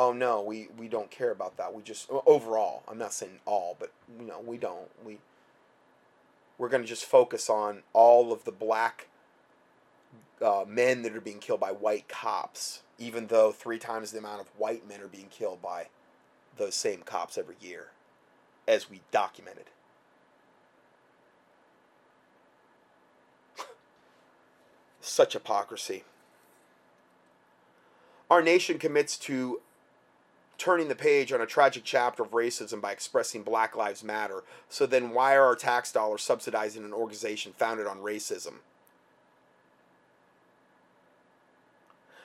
oh 0.00 0.12
no, 0.14 0.40
we, 0.40 0.68
we 0.78 0.88
don't 0.88 1.10
care 1.10 1.30
about 1.30 1.58
that. 1.58 1.74
We 1.74 1.82
just 1.82 2.10
overall, 2.26 2.82
I'm 2.88 2.98
not 2.98 3.12
saying 3.12 3.40
all, 3.44 3.76
but 3.78 3.92
you 4.18 4.26
know, 4.26 4.40
we 4.40 4.56
don't. 4.56 4.88
We 5.04 5.18
we're 6.58 6.70
going 6.70 6.82
to 6.82 6.88
just 6.88 7.04
focus 7.04 7.48
on 7.48 7.82
all 7.92 8.32
of 8.32 8.44
the 8.44 8.52
black 8.52 9.08
uh, 10.42 10.64
men 10.66 11.02
that 11.02 11.14
are 11.14 11.20
being 11.20 11.38
killed 11.38 11.60
by 11.60 11.70
white 11.70 12.08
cops, 12.08 12.80
even 12.98 13.28
though 13.28 13.52
three 13.52 13.78
times 13.78 14.10
the 14.10 14.18
amount 14.18 14.40
of 14.40 14.48
white 14.58 14.88
men 14.88 15.00
are 15.00 15.06
being 15.06 15.28
killed 15.30 15.62
by 15.62 15.88
those 16.56 16.74
same 16.74 17.02
cops 17.02 17.38
every 17.38 17.56
year, 17.60 17.88
as 18.66 18.90
we 18.90 19.02
documented. 19.10 19.66
Such 25.00 25.32
hypocrisy. 25.32 26.04
Our 28.30 28.42
nation 28.42 28.78
commits 28.78 29.18
to 29.20 29.60
turning 30.56 30.88
the 30.88 30.94
page 30.94 31.32
on 31.32 31.40
a 31.40 31.46
tragic 31.46 31.82
chapter 31.84 32.22
of 32.22 32.32
racism 32.32 32.80
by 32.80 32.92
expressing 32.92 33.42
Black 33.42 33.74
Lives 33.74 34.04
Matter. 34.04 34.44
So 34.68 34.86
then, 34.86 35.10
why 35.10 35.34
are 35.34 35.44
our 35.44 35.56
tax 35.56 35.90
dollars 35.90 36.22
subsidizing 36.22 36.84
an 36.84 36.92
organization 36.92 37.52
founded 37.52 37.86
on 37.86 37.98
racism? 37.98 38.56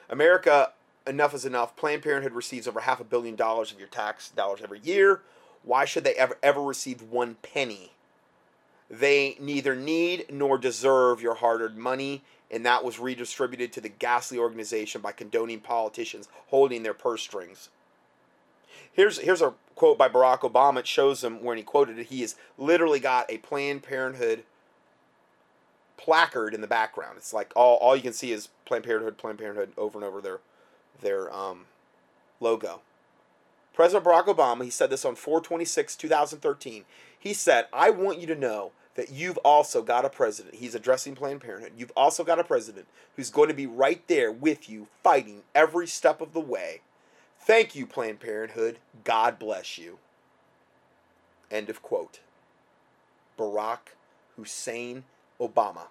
America, 0.10 0.74
enough 1.08 1.34
is 1.34 1.46
enough. 1.46 1.76
Planned 1.76 2.04
Parenthood 2.04 2.34
receives 2.34 2.68
over 2.68 2.82
half 2.82 3.00
a 3.00 3.06
billion 3.06 3.36
dollars 3.36 3.72
of 3.72 3.80
your 3.80 3.88
tax 3.88 4.30
dollars 4.30 4.60
every 4.62 4.80
year. 4.80 5.22
Why 5.64 5.86
should 5.86 6.04
they 6.04 6.14
ever 6.16 6.38
ever 6.44 6.62
receive 6.62 7.02
one 7.02 7.38
penny? 7.42 7.94
They 8.90 9.38
neither 9.40 9.76
need 9.76 10.26
nor 10.32 10.58
deserve 10.58 11.22
your 11.22 11.36
hard-earned 11.36 11.78
money, 11.78 12.24
and 12.52 12.66
that 12.66 12.84
was 12.84 13.00
redistributed 13.00 13.74
to 13.74 13.82
the 13.82 13.90
ghastly 13.90 14.38
organization 14.38 15.02
by 15.02 15.12
condoning 15.12 15.60
politicians 15.60 16.30
holding 16.48 16.84
their 16.84 16.94
purse 16.94 17.22
strings. 17.22 17.70
Here's 18.94 19.20
here's 19.20 19.42
a 19.42 19.54
quote 19.76 19.98
by 19.98 20.08
Barack 20.08 20.40
Obama. 20.40 20.80
It 20.80 20.88
shows 20.88 21.24
him 21.24 21.44
when 21.44 21.58
he 21.58 21.64
quoted 21.64 22.00
it. 22.00 22.08
He 22.08 22.22
has 22.22 22.36
literally 22.58 23.00
got 23.00 23.30
a 23.30 23.40
Planned 23.40 23.84
Parenthood 23.84 24.44
placard 25.98 26.54
in 26.54 26.62
the 26.62 26.68
background. 26.68 27.18
It's 27.18 27.34
like 27.34 27.52
all, 27.56 27.78
all 27.78 27.96
you 27.96 28.02
can 28.02 28.14
see 28.14 28.32
is 28.32 28.50
Planned 28.66 28.86
Parenthood, 28.86 29.18
Planned 29.18 29.40
Parenthood 29.40 29.72
over 29.78 29.98
and 29.98 30.06
over 30.06 30.22
their 30.22 30.40
their 31.02 31.34
um, 31.34 31.66
logo. 32.40 32.82
President 33.74 34.06
Barack 34.06 34.28
Obama, 34.28 34.64
he 34.64 34.70
said 34.70 34.90
this 34.90 35.04
on 35.04 35.16
426, 35.16 35.98
2013. 35.98 36.86
He 37.26 37.34
said, 37.34 37.66
I 37.74 37.90
want 37.90 38.20
you 38.20 38.28
to 38.28 38.36
know 38.36 38.72
that 38.96 39.12
you've 39.12 39.40
also 39.40 39.82
got 39.82 40.06
a 40.06 40.10
president. 40.10 40.56
He's 40.56 40.76
addressing 40.76 41.16
Planned 41.16 41.42
Parenthood. 41.42 41.74
You've 41.76 41.92
also 41.98 42.24
got 42.24 42.40
a 42.40 42.44
president 42.46 42.88
who's 43.18 43.30
going 43.30 43.50
to 43.50 43.54
be 43.54 43.68
right 43.68 44.02
there 44.08 44.32
with 44.32 44.70
you, 44.70 44.88
fighting 45.04 45.42
every 45.54 45.88
step 45.88 46.22
of 46.22 46.32
the 46.32 46.40
way 46.40 46.80
Thank 47.46 47.76
you, 47.76 47.86
Planned 47.86 48.20
Parenthood. 48.22 48.80
God 49.04 49.38
bless 49.38 49.78
you. 49.78 50.00
End 51.52 51.70
of 51.70 51.84
quote. 51.84 52.22
Barack 53.38 53.94
Hussein 54.36 55.04
Obama. 55.40 55.90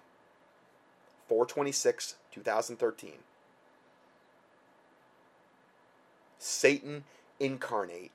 426, 1.29 2.15
2013. 2.33 3.11
Satan 6.39 7.05
incarnate. 7.39 8.11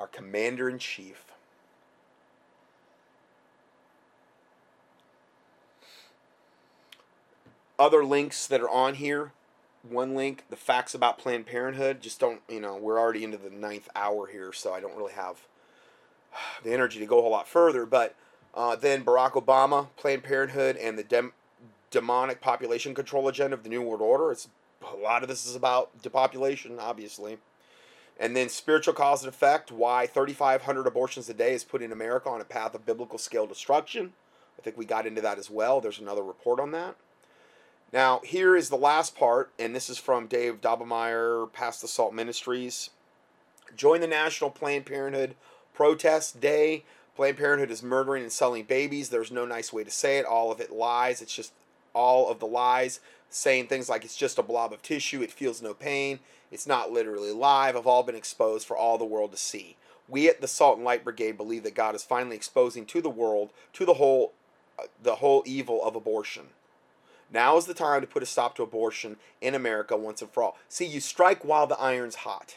Our 0.00 0.08
commander 0.08 0.68
in 0.68 0.78
chief. 0.78 1.30
other 7.80 8.04
links 8.04 8.46
that 8.46 8.60
are 8.60 8.68
on 8.68 8.94
here. 8.94 9.32
One 9.82 10.14
link, 10.14 10.44
the 10.50 10.56
facts 10.56 10.94
about 10.94 11.18
Planned 11.18 11.46
Parenthood. 11.46 12.02
Just 12.02 12.20
don't, 12.20 12.42
you 12.48 12.60
know, 12.60 12.76
we're 12.76 13.00
already 13.00 13.24
into 13.24 13.38
the 13.38 13.48
ninth 13.48 13.88
hour 13.96 14.26
here, 14.26 14.52
so 14.52 14.74
I 14.74 14.80
don't 14.80 14.96
really 14.96 15.14
have 15.14 15.40
the 16.62 16.72
energy 16.72 17.00
to 17.00 17.06
go 17.06 17.18
a 17.18 17.22
whole 17.22 17.30
lot 17.30 17.48
further. 17.48 17.86
But 17.86 18.14
uh, 18.54 18.76
then 18.76 19.02
Barack 19.02 19.32
Obama, 19.32 19.88
Planned 19.96 20.22
Parenthood, 20.22 20.76
and 20.76 20.98
the 20.98 21.02
dem- 21.02 21.32
demonic 21.90 22.42
population 22.42 22.94
control 22.94 23.26
agenda 23.26 23.56
of 23.56 23.62
the 23.62 23.70
New 23.70 23.80
World 23.80 24.02
Order. 24.02 24.30
It's 24.30 24.48
a 24.86 24.96
lot 24.96 25.22
of 25.22 25.30
this 25.30 25.46
is 25.46 25.56
about 25.56 26.02
depopulation, 26.02 26.78
obviously. 26.78 27.38
And 28.20 28.36
then 28.36 28.50
spiritual 28.50 28.92
cause 28.94 29.24
and 29.24 29.32
effect, 29.32 29.72
why 29.72 30.06
3,500 30.06 30.86
abortions 30.86 31.28
a 31.30 31.34
day 31.34 31.54
is 31.54 31.64
putting 31.64 31.90
America 31.90 32.28
on 32.28 32.40
a 32.40 32.44
path 32.44 32.74
of 32.74 32.84
biblical 32.84 33.18
scale 33.18 33.46
destruction. 33.46 34.12
I 34.58 34.62
think 34.62 34.76
we 34.76 34.84
got 34.84 35.06
into 35.06 35.22
that 35.22 35.38
as 35.38 35.48
well. 35.50 35.80
There's 35.80 35.98
another 35.98 36.22
report 36.22 36.60
on 36.60 36.70
that. 36.72 36.96
Now, 37.94 38.20
here 38.22 38.54
is 38.54 38.68
the 38.68 38.76
last 38.76 39.16
part, 39.16 39.50
and 39.58 39.74
this 39.74 39.88
is 39.88 39.98
from 39.98 40.26
Dave 40.26 40.60
Daubenmire, 40.60 41.50
Pass 41.52 41.80
the 41.80 41.88
Salt 41.88 42.12
Ministries. 42.12 42.90
Join 43.74 44.02
the 44.02 44.06
National 44.06 44.50
Planned 44.50 44.84
Parenthood 44.84 45.34
Protest 45.72 46.40
Day. 46.40 46.84
Planned 47.16 47.38
Parenthood 47.38 47.70
is 47.70 47.82
murdering 47.82 48.22
and 48.22 48.30
selling 48.30 48.64
babies. 48.64 49.08
There's 49.08 49.32
no 49.32 49.46
nice 49.46 49.72
way 49.72 49.82
to 49.82 49.90
say 49.90 50.18
it. 50.18 50.26
All 50.26 50.52
of 50.52 50.60
it 50.60 50.70
lies. 50.70 51.22
It's 51.22 51.34
just 51.34 51.52
all 51.94 52.28
of 52.28 52.38
the 52.38 52.46
lies, 52.46 53.00
saying 53.28 53.66
things 53.66 53.88
like 53.88 54.04
it's 54.04 54.16
just 54.16 54.38
a 54.38 54.42
blob 54.42 54.72
of 54.72 54.82
tissue, 54.82 55.22
it 55.22 55.32
feels 55.32 55.62
no 55.62 55.74
pain, 55.74 56.20
it's 56.50 56.66
not 56.66 56.90
literally 56.90 57.32
live, 57.32 57.74
have 57.74 57.86
all 57.86 58.02
been 58.02 58.14
exposed 58.14 58.66
for 58.66 58.76
all 58.76 58.98
the 58.98 59.04
world 59.04 59.32
to 59.32 59.38
see. 59.38 59.76
We 60.08 60.28
at 60.28 60.40
the 60.40 60.48
Salt 60.48 60.76
and 60.76 60.84
Light 60.84 61.04
Brigade 61.04 61.36
believe 61.36 61.62
that 61.62 61.74
God 61.74 61.94
is 61.94 62.02
finally 62.02 62.36
exposing 62.36 62.84
to 62.86 63.00
the 63.00 63.10
world, 63.10 63.50
to 63.74 63.84
the 63.84 63.94
whole, 63.94 64.32
uh, 64.78 64.84
the 65.00 65.16
whole 65.16 65.42
evil 65.46 65.84
of 65.84 65.94
abortion. 65.94 66.48
Now 67.32 67.56
is 67.56 67.66
the 67.66 67.74
time 67.74 68.00
to 68.00 68.08
put 68.08 68.24
a 68.24 68.26
stop 68.26 68.56
to 68.56 68.64
abortion 68.64 69.16
in 69.40 69.54
America 69.54 69.96
once 69.96 70.20
and 70.20 70.30
for 70.30 70.42
all. 70.42 70.58
See, 70.68 70.86
you 70.86 71.00
strike 71.00 71.44
while 71.44 71.66
the 71.66 71.78
iron's 71.78 72.16
hot. 72.16 72.56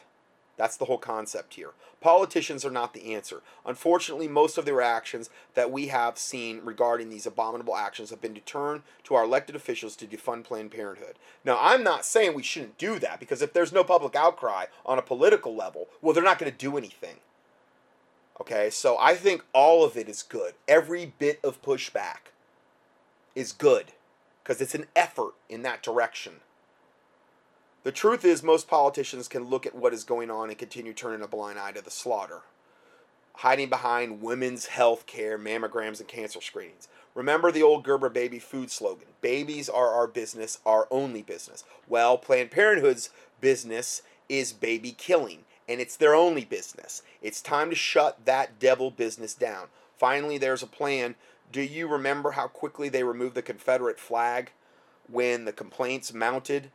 That's 0.55 0.77
the 0.77 0.85
whole 0.85 0.97
concept 0.97 1.55
here. 1.55 1.71
Politicians 1.99 2.63
are 2.63 2.71
not 2.71 2.93
the 2.93 3.13
answer. 3.13 3.41
Unfortunately, 3.65 4.27
most 4.27 4.57
of 4.57 4.65
the 4.65 4.73
reactions 4.73 5.29
that 5.55 5.71
we 5.71 5.87
have 5.87 6.17
seen 6.17 6.61
regarding 6.63 7.09
these 7.09 7.25
abominable 7.25 7.75
actions 7.75 8.09
have 8.09 8.21
been 8.21 8.35
to 8.35 8.41
turn 8.41 8.83
to 9.05 9.15
our 9.15 9.23
elected 9.23 9.55
officials 9.55 9.95
to 9.95 10.05
defund 10.05 10.43
Planned 10.43 10.71
Parenthood. 10.71 11.17
Now, 11.43 11.57
I'm 11.59 11.83
not 11.83 12.05
saying 12.05 12.33
we 12.33 12.43
shouldn't 12.43 12.77
do 12.77 12.99
that 12.99 13.19
because 13.19 13.41
if 13.41 13.53
there's 13.53 13.73
no 13.73 13.83
public 13.83 14.15
outcry 14.15 14.65
on 14.85 14.99
a 14.99 15.03
political 15.03 15.55
level, 15.55 15.87
well, 16.01 16.13
they're 16.13 16.23
not 16.23 16.39
going 16.39 16.51
to 16.51 16.57
do 16.57 16.77
anything. 16.77 17.17
Okay, 18.41 18.69
so 18.69 18.97
I 18.99 19.15
think 19.15 19.43
all 19.53 19.83
of 19.83 19.95
it 19.95 20.09
is 20.09 20.23
good. 20.23 20.53
Every 20.67 21.13
bit 21.17 21.39
of 21.43 21.61
pushback 21.61 22.31
is 23.35 23.51
good 23.51 23.93
because 24.43 24.59
it's 24.59 24.75
an 24.75 24.87
effort 24.95 25.33
in 25.49 25.61
that 25.63 25.81
direction. 25.81 26.41
The 27.83 27.91
truth 27.91 28.23
is, 28.23 28.41
most 28.41 28.69
politicians 28.69 29.27
can 29.27 29.49
look 29.49 29.65
at 29.65 29.75
what 29.75 29.93
is 29.93 30.05
going 30.05 30.31
on 30.31 30.49
and 30.49 30.57
continue 30.57 30.93
turning 30.93 31.21
a 31.21 31.27
blind 31.27 31.59
eye 31.59 31.73
to 31.73 31.81
the 31.81 31.91
slaughter, 31.91 32.39
hiding 33.35 33.69
behind 33.69 34.21
women's 34.21 34.67
health 34.67 35.05
care, 35.05 35.37
mammograms, 35.37 35.99
and 35.99 36.07
cancer 36.07 36.39
screenings. 36.39 36.87
Remember 37.13 37.51
the 37.51 37.61
old 37.61 37.83
Gerber 37.83 38.07
baby 38.07 38.39
food 38.39 38.71
slogan 38.71 39.09
babies 39.19 39.67
are 39.67 39.89
our 39.89 40.07
business, 40.07 40.59
our 40.65 40.87
only 40.91 41.21
business. 41.21 41.65
Well, 41.87 42.17
Planned 42.17 42.51
Parenthood's 42.51 43.09
business 43.41 44.01
is 44.29 44.53
baby 44.53 44.95
killing, 44.97 45.39
and 45.67 45.81
it's 45.81 45.97
their 45.97 46.15
only 46.15 46.45
business. 46.45 47.03
It's 47.21 47.41
time 47.41 47.69
to 47.69 47.75
shut 47.75 48.23
that 48.23 48.59
devil 48.59 48.91
business 48.91 49.33
down. 49.33 49.67
Finally, 49.97 50.37
there's 50.37 50.63
a 50.63 50.67
plan. 50.67 51.15
Do 51.51 51.61
you 51.61 51.87
remember 51.87 52.31
how 52.31 52.47
quickly 52.47 52.87
they 52.87 53.03
removed 53.03 53.35
the 53.35 53.41
Confederate 53.41 53.99
flag 53.99 54.51
when 55.11 55.43
the 55.43 55.51
complaints 55.51 56.13
mounted? 56.13 56.71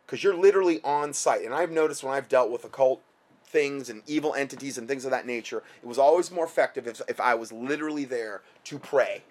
Because 0.05 0.23
you're 0.23 0.35
literally 0.35 0.81
on 0.83 1.13
site. 1.13 1.43
And 1.43 1.53
I've 1.53 1.71
noticed 1.71 2.03
when 2.03 2.13
I've 2.13 2.29
dealt 2.29 2.49
with 2.49 2.63
occult 2.63 3.01
things 3.45 3.89
and 3.89 4.01
evil 4.07 4.33
entities 4.33 4.77
and 4.77 4.87
things 4.87 5.03
of 5.03 5.11
that 5.11 5.25
nature, 5.25 5.63
it 5.81 5.87
was 5.87 5.97
always 5.97 6.31
more 6.31 6.45
effective 6.45 6.87
if, 6.87 7.01
if 7.09 7.19
I 7.19 7.35
was 7.35 7.51
literally 7.51 8.05
there 8.05 8.41
to 8.65 8.79
pray. 8.79 9.23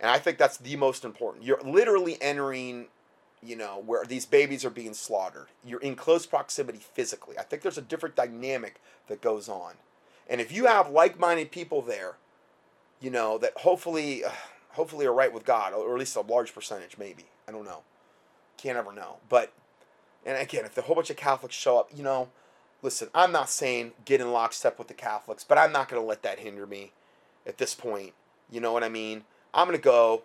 And 0.00 0.10
I 0.10 0.18
think 0.18 0.38
that's 0.38 0.56
the 0.56 0.76
most 0.76 1.04
important. 1.04 1.44
You're 1.44 1.60
literally 1.62 2.16
entering 2.20 2.86
you 3.42 3.56
know, 3.56 3.82
where 3.84 4.04
these 4.04 4.26
babies 4.26 4.64
are 4.64 4.70
being 4.70 4.94
slaughtered. 4.94 5.48
You're 5.64 5.80
in 5.80 5.96
close 5.96 6.26
proximity 6.26 6.78
physically. 6.78 7.38
I 7.38 7.42
think 7.42 7.62
there's 7.62 7.78
a 7.78 7.82
different 7.82 8.16
dynamic 8.16 8.80
that 9.08 9.22
goes 9.22 9.48
on. 9.48 9.74
And 10.28 10.40
if 10.40 10.52
you 10.52 10.66
have 10.66 10.90
like-minded 10.90 11.50
people 11.50 11.82
there, 11.82 12.16
you 13.00 13.10
know, 13.10 13.38
that 13.38 13.52
hopefully 13.58 14.22
hopefully 14.72 15.04
are 15.06 15.12
right 15.12 15.32
with 15.32 15.44
God, 15.44 15.72
or 15.72 15.92
at 15.92 15.98
least 15.98 16.14
a 16.16 16.20
large 16.20 16.54
percentage 16.54 16.96
maybe. 16.96 17.24
I 17.48 17.52
don't 17.52 17.64
know. 17.64 17.82
Can't 18.56 18.78
ever 18.78 18.92
know. 18.92 19.16
But 19.28 19.52
and 20.24 20.36
again, 20.36 20.64
if 20.64 20.76
a 20.76 20.82
whole 20.82 20.94
bunch 20.94 21.10
of 21.10 21.16
Catholics 21.16 21.56
show 21.56 21.78
up, 21.78 21.90
you 21.94 22.02
know, 22.02 22.28
listen, 22.82 23.08
I'm 23.14 23.32
not 23.32 23.48
saying 23.48 23.92
get 24.04 24.20
in 24.20 24.32
lockstep 24.32 24.78
with 24.78 24.88
the 24.88 24.94
Catholics, 24.94 25.44
but 25.44 25.58
I'm 25.58 25.72
not 25.72 25.88
going 25.88 26.00
to 26.00 26.06
let 26.06 26.22
that 26.22 26.38
hinder 26.38 26.66
me 26.66 26.92
at 27.46 27.58
this 27.58 27.74
point. 27.74 28.12
You 28.50 28.60
know 28.60 28.72
what 28.72 28.84
I 28.84 28.88
mean? 28.88 29.24
I'm 29.54 29.66
going 29.66 29.78
to 29.78 29.82
go 29.82 30.22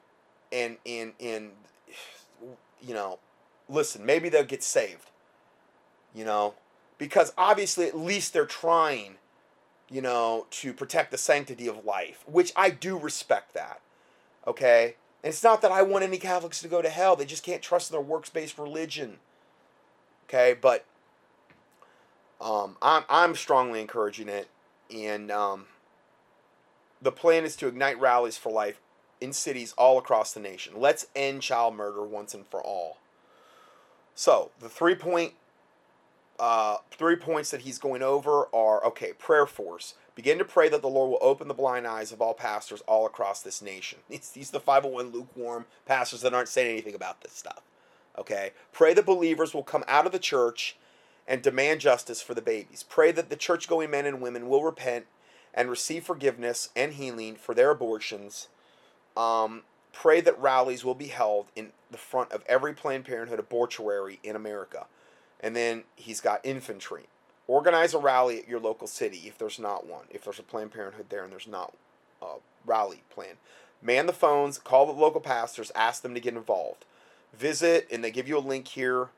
and 0.52 0.78
and 0.86 1.14
and 1.20 1.52
you 2.82 2.94
know, 2.94 3.20
listen, 3.70 4.06
maybe 4.06 4.30
they'll 4.30 4.44
get 4.44 4.64
saved. 4.64 5.10
You 6.14 6.24
know, 6.24 6.54
because 6.98 7.34
obviously 7.38 7.88
at 7.88 7.98
least 7.98 8.34
they're 8.34 8.46
trying, 8.46 9.16
you 9.90 10.02
know, 10.02 10.48
to 10.50 10.74
protect 10.74 11.12
the 11.12 11.18
sanctity 11.18 11.68
of 11.68 11.84
life, 11.84 12.24
which 12.26 12.54
I 12.56 12.70
do 12.70 12.98
respect 12.98 13.54
that. 13.54 13.82
Okay? 14.48 14.96
And 15.24 15.34
it's 15.34 15.44
not 15.44 15.62
that 15.62 15.72
I 15.72 15.82
want 15.82 16.04
any 16.04 16.18
Catholics 16.18 16.62
to 16.62 16.68
go 16.68 16.82
to 16.82 16.90
hell. 16.90 17.16
They 17.16 17.26
just 17.26 17.44
can't 17.44 17.62
trust 17.62 17.92
their 17.92 18.02
works 18.02 18.30
based 18.30 18.58
religion. 18.58 19.18
Okay? 20.30 20.56
But 20.60 20.86
um, 22.40 22.78
I'm, 22.82 23.04
I'm 23.10 23.36
strongly 23.36 23.82
encouraging 23.82 24.30
it. 24.30 24.48
And 24.96 25.32
um, 25.32 25.66
the 27.02 27.12
plan 27.12 27.44
is 27.44 27.56
to 27.58 27.68
ignite 27.68 28.00
rallies 28.00 28.38
for 28.38 28.52
life 28.52 28.80
in 29.26 29.34
cities 29.34 29.74
all 29.78 29.98
across 29.98 30.34
the 30.34 30.40
nation. 30.40 30.74
Let's 30.78 31.08
end 31.16 31.42
child 31.42 31.76
murder 31.76 32.04
once 32.04 32.34
and 32.34 32.46
for 32.48 32.62
all. 32.62 32.98
So 34.14 34.52
the 34.60 34.70
three 34.70 34.96
point 34.96 35.34
uh, 36.40 36.78
three 36.92 37.16
points 37.16 37.52
that 37.52 37.62
he's 37.62 37.78
going 37.78 38.02
over 38.02 38.48
are 38.54 38.84
okay. 38.86 39.14
Prayer 39.14 39.46
force. 39.46 39.96
Begin 40.16 40.38
to 40.38 40.46
pray 40.46 40.70
that 40.70 40.82
the 40.82 40.88
Lord 40.88 41.12
will 41.12 41.28
open 41.28 41.48
the 41.48 41.54
blind 41.54 41.88
eyes 41.88 42.12
of 42.12 42.22
all 42.22 42.34
pastors 42.34 42.82
all 42.88 43.06
across 43.06 43.42
this 43.42 43.62
nation. 43.62 44.00
These, 44.10 44.30
these 44.30 44.50
are 44.50 44.54
the 44.54 44.60
501 44.62 45.12
lukewarm 45.12 45.66
pastors 45.86 46.22
that 46.22 46.34
aren't 46.34 46.48
saying 46.48 46.72
anything 46.72 46.96
about 46.96 47.22
this 47.22 47.34
stuff. 47.34 47.62
Okay? 48.18 48.52
Pray 48.72 48.94
that 48.94 49.06
believers 49.06 49.54
will 49.54 49.64
come 49.64 49.84
out 49.88 50.06
of 50.06 50.14
the 50.14 50.20
church 50.20 50.78
and 51.28 51.42
demand 51.42 51.82
justice 51.82 52.22
for 52.22 52.34
the 52.34 52.42
babies. 52.42 52.84
Pray 52.88 53.12
that 53.12 53.30
the 53.30 53.36
church 53.36 53.68
going 53.68 53.92
men 53.92 54.06
and 54.06 54.22
women 54.22 54.48
will 54.48 54.64
repent 54.64 55.06
and 55.54 55.70
receive 55.70 56.06
forgiveness 56.06 56.70
and 56.76 56.94
healing 56.94 57.36
for 57.36 57.54
their 57.54 57.72
abortions 57.72 58.48
um, 59.16 59.62
pray 59.94 60.22
that 60.22 60.40
rallies 60.40 60.84
will 60.84 60.96
be 60.96 61.08
held 61.08 61.48
in 61.56 61.72
the 61.92 61.98
front 61.98 62.32
of 62.32 62.44
every 62.48 62.74
Planned 62.74 63.06
Parenthood 63.06 63.40
abortuary 63.40 64.20
in 64.24 64.36
America. 64.36 64.88
And 65.40 65.56
then 65.56 65.84
he's 65.96 66.22
got 66.22 66.42
infantry. 66.44 67.04
Organize 67.48 67.94
a 67.94 68.00
rally 68.00 68.40
at 68.40 68.48
your 68.48 68.60
local 68.60 68.88
city 68.88 69.24
if 69.26 69.38
there's 69.38 69.60
not 69.60 69.86
one. 69.86 70.06
If 70.10 70.24
there's 70.24 70.40
a 70.40 70.44
Planned 70.44 70.72
Parenthood 70.72 71.08
there 71.10 71.24
and 71.24 71.32
there's 71.32 71.48
not 71.48 71.74
a 72.22 72.36
rally 72.66 73.04
plan. 73.10 73.36
Man 73.82 74.08
the 74.08 74.14
phones, 74.14 74.58
call 74.58 74.86
the 74.86 74.92
local 75.00 75.22
pastors, 75.22 75.72
ask 75.76 76.02
them 76.02 76.16
to 76.16 76.20
get 76.20 76.34
involved. 76.34 76.86
Visit, 77.38 77.88
and 77.92 78.04
they 78.04 78.12
give 78.12 78.28
you 78.28 78.38
a 78.38 78.40
link 78.40 78.70
here 78.70 79.10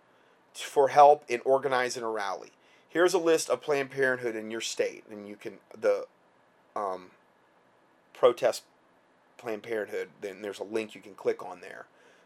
for 0.53 0.89
help 0.89 1.23
in 1.27 1.39
organizing 1.45 2.03
a 2.03 2.09
rally. 2.09 2.51
Here's 2.89 3.13
a 3.13 3.19
list 3.19 3.49
of 3.49 3.61
Planned 3.61 3.91
Parenthood 3.91 4.35
in 4.35 4.51
your 4.51 4.61
state, 4.61 5.03
and 5.09 5.27
you 5.27 5.35
can 5.35 5.59
the 5.77 6.07
um, 6.75 7.11
protest 8.13 8.63
Planned 9.37 9.63
Parenthood, 9.63 10.09
then 10.21 10.41
there's 10.41 10.59
a 10.59 10.63
link 10.63 10.95
you 10.95 11.01
can 11.01 11.13
click 11.13 11.43
on 11.43 11.61
there 11.61 11.85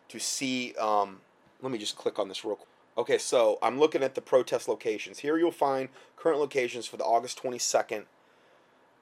to 0.09 0.19
see. 0.19 0.73
Um, 0.75 1.21
let 1.61 1.71
me 1.71 1.77
just 1.77 1.95
click 1.95 2.19
on 2.19 2.27
this 2.27 2.43
real 2.43 2.55
quick. 2.55 2.67
Okay, 2.97 3.17
so 3.17 3.57
I'm 3.61 3.79
looking 3.79 4.03
at 4.03 4.15
the 4.15 4.21
protest 4.21 4.67
locations. 4.67 5.19
Here 5.19 5.37
you'll 5.37 5.51
find 5.51 5.89
current 6.17 6.39
locations 6.39 6.87
for 6.87 6.97
the 6.97 7.05
August 7.05 7.41
22nd 7.41 8.03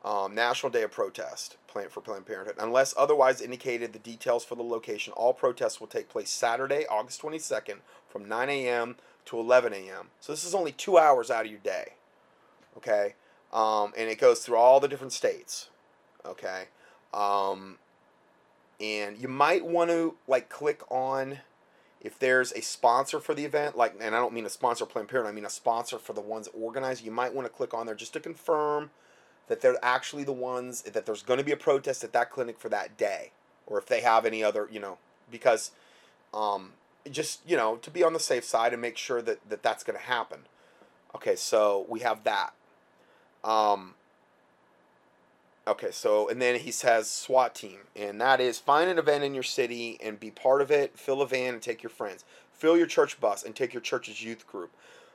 um, 0.05 0.33
National 0.33 0.69
Day 0.69 0.83
of 0.83 0.91
Protest 0.91 1.57
for 1.67 2.01
Planned 2.01 2.25
Parenthood. 2.25 2.55
Unless 2.59 2.93
otherwise 2.97 3.41
indicated, 3.41 3.93
the 3.93 3.99
details 3.99 4.45
for 4.45 4.55
the 4.55 4.63
location, 4.63 5.13
all 5.13 5.33
protests 5.33 5.79
will 5.79 5.87
take 5.87 6.09
place 6.09 6.29
Saturday, 6.29 6.85
August 6.89 7.21
22nd 7.21 7.77
from 8.07 8.27
9 8.27 8.49
a.m. 8.49 8.95
to 9.25 9.39
11 9.39 9.73
a.m. 9.73 10.07
So 10.19 10.31
this 10.31 10.43
is 10.43 10.55
only 10.55 10.71
two 10.71 10.97
hours 10.97 11.29
out 11.29 11.45
of 11.45 11.51
your 11.51 11.59
day. 11.59 11.93
Okay? 12.77 13.15
Um, 13.51 13.93
and 13.97 14.09
it 14.09 14.19
goes 14.19 14.39
through 14.39 14.57
all 14.57 14.79
the 14.79 14.87
different 14.87 15.13
states. 15.13 15.69
Okay? 16.25 16.65
Um, 17.13 17.77
and 18.79 19.17
you 19.17 19.27
might 19.27 19.65
want 19.65 19.89
to 19.89 20.15
like 20.27 20.49
click 20.49 20.81
on 20.91 21.39
if 22.01 22.17
there's 22.17 22.53
a 22.53 22.61
sponsor 22.61 23.19
for 23.19 23.33
the 23.33 23.43
event, 23.43 23.77
like, 23.77 23.93
and 23.99 24.15
I 24.15 24.19
don't 24.19 24.33
mean 24.33 24.45
a 24.45 24.49
sponsor 24.49 24.85
Planned 24.85 25.09
Parenthood, 25.09 25.33
I 25.33 25.35
mean 25.35 25.45
a 25.45 25.49
sponsor 25.49 25.99
for 25.99 26.13
the 26.13 26.21
ones 26.21 26.45
that 26.45 26.57
organize. 26.57 27.01
You 27.01 27.11
might 27.11 27.33
want 27.33 27.45
to 27.45 27.53
click 27.53 27.73
on 27.73 27.85
there 27.85 27.95
just 27.95 28.13
to 28.13 28.19
confirm 28.21 28.91
that 29.47 29.61
they're 29.61 29.77
actually 29.83 30.23
the 30.23 30.31
ones 30.31 30.83
that 30.83 31.05
there's 31.05 31.23
going 31.23 31.39
to 31.39 31.43
be 31.43 31.51
a 31.51 31.57
protest 31.57 32.03
at 32.03 32.13
that 32.13 32.31
clinic 32.31 32.57
for 32.57 32.69
that 32.69 32.97
day, 32.97 33.31
or 33.67 33.77
if 33.77 33.85
they 33.85 34.01
have 34.01 34.25
any 34.25 34.43
other, 34.43 34.69
you 34.71 34.79
know, 34.79 34.97
because 35.29 35.71
um, 36.33 36.73
just 37.11 37.41
you 37.47 37.57
know 37.57 37.75
to 37.77 37.91
be 37.91 38.03
on 38.03 38.13
the 38.13 38.19
safe 38.19 38.45
side 38.45 38.71
and 38.71 38.81
make 38.81 38.97
sure 38.97 39.21
that, 39.21 39.49
that 39.49 39.63
that's 39.63 39.83
going 39.83 39.97
to 39.99 40.05
happen. 40.05 40.41
Okay, 41.15 41.35
so 41.35 41.85
we 41.89 41.99
have 42.01 42.23
that. 42.23 42.53
Um, 43.43 43.95
okay, 45.67 45.91
so 45.91 46.29
and 46.29 46.41
then 46.41 46.59
he 46.59 46.71
says 46.71 47.09
SWAT 47.09 47.55
team, 47.55 47.79
and 47.95 48.19
that 48.21 48.39
is 48.39 48.59
find 48.59 48.89
an 48.89 48.99
event 48.99 49.23
in 49.23 49.33
your 49.33 49.43
city 49.43 49.97
and 50.03 50.19
be 50.19 50.31
part 50.31 50.61
of 50.61 50.71
it. 50.71 50.97
Fill 50.97 51.21
a 51.21 51.27
van 51.27 51.53
and 51.53 51.61
take 51.61 51.83
your 51.83 51.89
friends. 51.89 52.23
Fill 52.53 52.77
your 52.77 52.87
church 52.87 53.19
bus 53.19 53.43
and 53.43 53.55
take 53.55 53.73
your 53.73 53.81
church's 53.81 54.23
youth 54.23 54.45
group. 54.45 54.71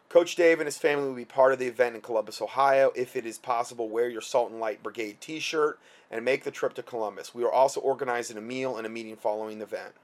Coach 0.09 0.37
Dave 0.37 0.61
and 0.61 0.67
his 0.67 0.79
family 0.79 1.09
will 1.09 1.15
be 1.15 1.25
part 1.25 1.53
of 1.53 1.59
the 1.59 1.67
event 1.67 1.97
in 1.97 2.01
Columbus, 2.01 2.41
Ohio. 2.41 2.93
If 2.95 3.17
it 3.17 3.27
is 3.27 3.39
possible, 3.39 3.89
wear 3.89 4.09
your 4.09 4.21
Salt 4.21 4.51
and 4.51 4.61
Light 4.61 4.83
Brigade 4.83 5.21
t 5.21 5.41
shirt 5.41 5.79
and 6.11 6.25
make 6.25 6.45
the 6.45 6.51
trip 6.51 6.75
to 6.75 6.83
Columbus. 6.83 7.35
We 7.35 7.43
are 7.45 7.53
also 7.53 7.81
organizing 7.81 8.37
a 8.37 8.41
meal 8.41 8.77
and 8.77 8.87
a 8.87 8.91
meeting 8.91 9.17
following 9.17 9.59
the 9.59 9.65
event. 9.65 9.95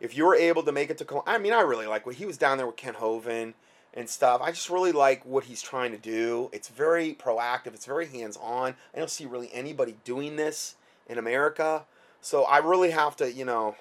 If 0.00 0.16
you're 0.16 0.34
able 0.34 0.64
to 0.64 0.72
make 0.72 0.90
it 0.90 0.98
to 0.98 1.04
Columbus, 1.04 1.32
I 1.32 1.38
mean, 1.38 1.52
I 1.52 1.60
really 1.60 1.86
like 1.86 2.04
what 2.04 2.16
he 2.16 2.26
was 2.26 2.36
down 2.36 2.58
there 2.58 2.66
with 2.66 2.76
Kent 2.76 2.96
Hovind 2.96 3.54
and 3.94 4.08
stuff. 4.08 4.40
I 4.40 4.50
just 4.50 4.70
really 4.70 4.92
like 4.92 5.24
what 5.24 5.44
he's 5.44 5.62
trying 5.62 5.92
to 5.92 5.98
do. 5.98 6.48
It's 6.52 6.68
very 6.68 7.14
proactive, 7.14 7.74
it's 7.74 7.86
very 7.86 8.06
hands 8.06 8.38
on. 8.40 8.74
I 8.94 8.98
don't 8.98 9.10
see 9.10 9.26
really 9.26 9.50
anybody 9.52 9.96
doing 10.04 10.36
this 10.36 10.76
in 11.08 11.18
America. 11.18 11.84
So 12.20 12.44
I 12.44 12.58
really 12.58 12.90
have 12.90 13.16
to, 13.16 13.30
you 13.30 13.44
know, 13.44 13.76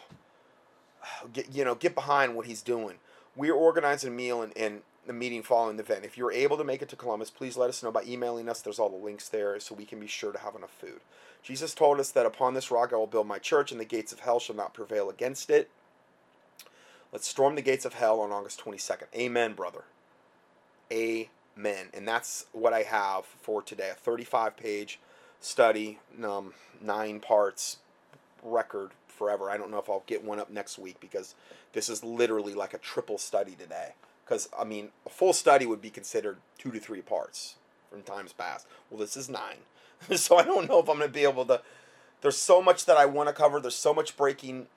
get 1.34 1.54
you 1.54 1.63
know, 1.63 1.76
get 1.76 1.95
behind 1.95 2.36
what 2.36 2.45
he's 2.45 2.62
doing. 2.62 2.95
We're 3.36 3.54
organizing 3.54 4.12
a 4.12 4.13
meal 4.13 4.41
and, 4.41 4.56
and 4.58 4.82
the 5.08 5.13
meeting 5.13 5.41
following 5.41 5.78
the 5.78 5.84
event. 5.84 6.06
If 6.06 6.17
you're 6.17 6.32
able 6.32 6.58
to 6.58 6.63
make 6.63 6.82
it 6.82 6.89
to 6.89 6.95
Columbus, 6.95 7.30
please 7.30 7.58
let 7.58 7.69
us 7.69 7.82
know 7.82 7.91
by 7.91 8.04
emailing 8.04 8.50
us. 8.50 8.62
There's 8.62 8.80
all 8.80 8.89
the 8.89 9.04
links 9.04 9.30
there 9.30 9.60
so 9.60 9.74
we 9.74 9.86
can 9.86 10.00
be 10.00 10.08
sure 10.08 10.32
to 10.32 10.39
have 10.39 10.56
enough 10.56 10.71
food. 10.71 11.00
Jesus 11.43 11.74
told 11.74 12.00
us 12.00 12.12
that 12.12 12.26
upon 12.26 12.54
this 12.54 12.69
rock 12.69 12.93
I 12.93 12.97
will 12.97 13.08
build 13.08 13.28
my 13.28 13.39
church, 13.39 13.71
and 13.71 13.82
the 13.82 13.86
gates 13.86 14.13
of 14.13 14.19
hell 14.19 14.39
shall 14.39 14.56
not 14.56 14.74
prevail 14.74 15.10
against 15.10 15.50
it. 15.50 15.69
Let's 17.12 17.28
storm 17.28 17.56
the 17.56 17.62
gates 17.62 17.84
of 17.84 17.95
hell 17.95 18.21
on 18.21 18.32
August 18.32 18.63
22nd. 18.63 19.06
Amen, 19.15 19.54
brother. 19.54 19.84
Amen. 20.91 21.88
And 21.93 22.08
that's 22.08 22.45
what 22.51 22.73
I 22.73 22.84
have 22.84 23.25
for 23.25 23.62
today 23.62 23.89
a 23.89 23.93
35 23.95 24.58
page 24.58 24.99
study, 25.39 25.99
um, 26.23 26.54
nine 26.82 27.19
parts, 27.19 27.77
record 28.43 28.91
forever. 29.08 29.49
I 29.49 29.58
don't 29.58 29.71
know 29.71 29.80
if 29.80 29.89
I'll 29.89 30.04
get 30.06 30.23
one 30.23 30.39
up 30.39 30.49
next 30.49 30.77
week 30.77 30.99
because 30.99 31.36
this 31.73 31.89
is 31.89 32.04
literally 32.04 32.54
like 32.54 32.73
a 32.73 32.77
triple 32.77 33.17
study 33.17 33.54
today 33.54 33.93
because 34.25 34.49
I 34.58 34.63
mean 34.63 34.89
a 35.06 35.10
full 35.10 35.34
study 35.34 35.65
would 35.65 35.82
be 35.82 35.89
considered 35.89 36.38
two 36.58 36.71
to 36.71 36.80
three 36.80 37.01
parts 37.01 37.56
from 37.89 38.01
times 38.01 38.34
past. 38.34 38.67
Well, 38.89 38.99
this 38.99 39.15
is 39.15 39.30
nine, 39.30 39.58
so 40.15 40.38
I 40.38 40.43
don't 40.43 40.67
know 40.67 40.80
if 40.80 40.89
I'm 40.89 40.97
going 40.97 41.10
to 41.10 41.13
be 41.13 41.23
able 41.23 41.45
to. 41.45 41.62
There's 42.21 42.38
so 42.38 42.62
much 42.62 42.86
that 42.86 42.97
I 42.97 43.06
want 43.06 43.30
to 43.30 43.34
cover. 43.34 43.60
There's 43.60 43.75
so 43.75 43.93
much 43.93 44.15
breaking 44.17 44.67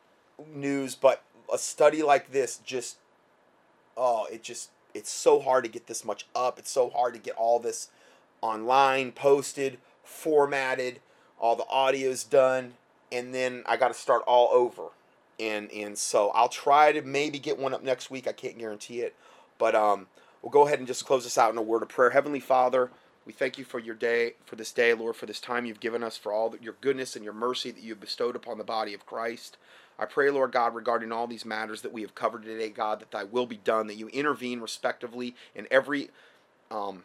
news, 0.53 0.94
but 0.94 1.22
a 1.53 1.59
study 1.59 2.03
like 2.03 2.33
this 2.33 2.59
just 2.59 2.96
oh, 3.96 4.27
it 4.31 4.42
just 4.42 4.70
it's 4.94 5.11
so 5.11 5.40
hard 5.40 5.64
to 5.64 5.70
get 5.70 5.87
this 5.87 6.04
much 6.04 6.26
up. 6.35 6.59
It's 6.59 6.70
so 6.70 6.90
hard 6.90 7.14
to 7.14 7.20
get 7.20 7.35
all 7.37 7.59
this 7.59 7.88
online, 8.40 9.12
posted, 9.12 9.78
formatted, 10.04 11.00
all 11.38 11.57
the 11.57 11.66
audio's 11.68 12.24
done, 12.24 12.74
and 13.11 13.35
then 13.35 13.64
I 13.66 13.76
got 13.76 13.88
to 13.88 13.94
start 13.94 14.22
all 14.26 14.48
over. 14.52 14.88
And 15.40 15.70
and 15.72 15.98
so 15.98 16.30
I'll 16.30 16.48
try 16.48 16.92
to 16.92 17.02
maybe 17.02 17.38
get 17.38 17.59
one 17.59 17.74
up 17.74 17.83
next 17.83 18.11
week. 18.11 18.28
I 18.28 18.33
can't 18.33 18.57
guarantee 18.57 19.00
it. 19.00 19.16
But 19.59 19.74
um, 19.74 20.07
we'll 20.42 20.52
go 20.52 20.66
ahead 20.66 20.78
and 20.78 20.87
just 20.87 21.04
close 21.04 21.24
this 21.24 21.38
out 21.38 21.50
in 21.50 21.59
a 21.59 21.62
word 21.62 21.83
of 21.83 21.88
prayer. 21.88 22.11
Heavenly 22.11 22.40
Father, 22.40 22.90
we 23.26 23.33
thank 23.33 23.59
you 23.59 23.64
for 23.64 23.78
your 23.78 23.94
day, 23.94 24.35
for 24.44 24.57
this 24.57 24.72
day, 24.72 24.94
Lord, 24.94 25.16
for 25.16 25.26
this 25.26 25.40
time 25.40 25.64
you've 25.64 25.80
given 25.80 26.02
us, 26.04 26.16
for 26.16 26.33
all 26.33 26.54
your 26.61 26.76
goodness 26.80 27.16
and 27.16 27.24
your 27.24 27.35
mercy 27.35 27.70
that 27.70 27.83
you 27.83 27.90
have 27.90 28.00
bestowed 28.00 28.37
upon 28.37 28.59
the 28.59 28.64
body 28.64 28.94
of 28.94 29.07
Christ. 29.07 29.57
I 29.98 30.07
pray, 30.07 30.30
Lord 30.30 30.52
God, 30.52 30.74
regarding 30.74 31.12
all 31.12 31.26
these 31.26 31.44
matters 31.44 31.83
that 31.83 31.92
we 31.92 32.02
have 32.02 32.14
covered 32.14 32.42
today, 32.42 32.68
God, 32.68 33.00
that 33.00 33.11
thy 33.11 33.24
will 33.24 33.46
be 33.46 33.59
done, 33.59 33.87
that 33.87 33.96
you 33.96 34.09
intervene 34.09 34.61
respectively 34.61 35.35
in 35.54 35.68
every 35.70 36.11
um, 36.70 37.04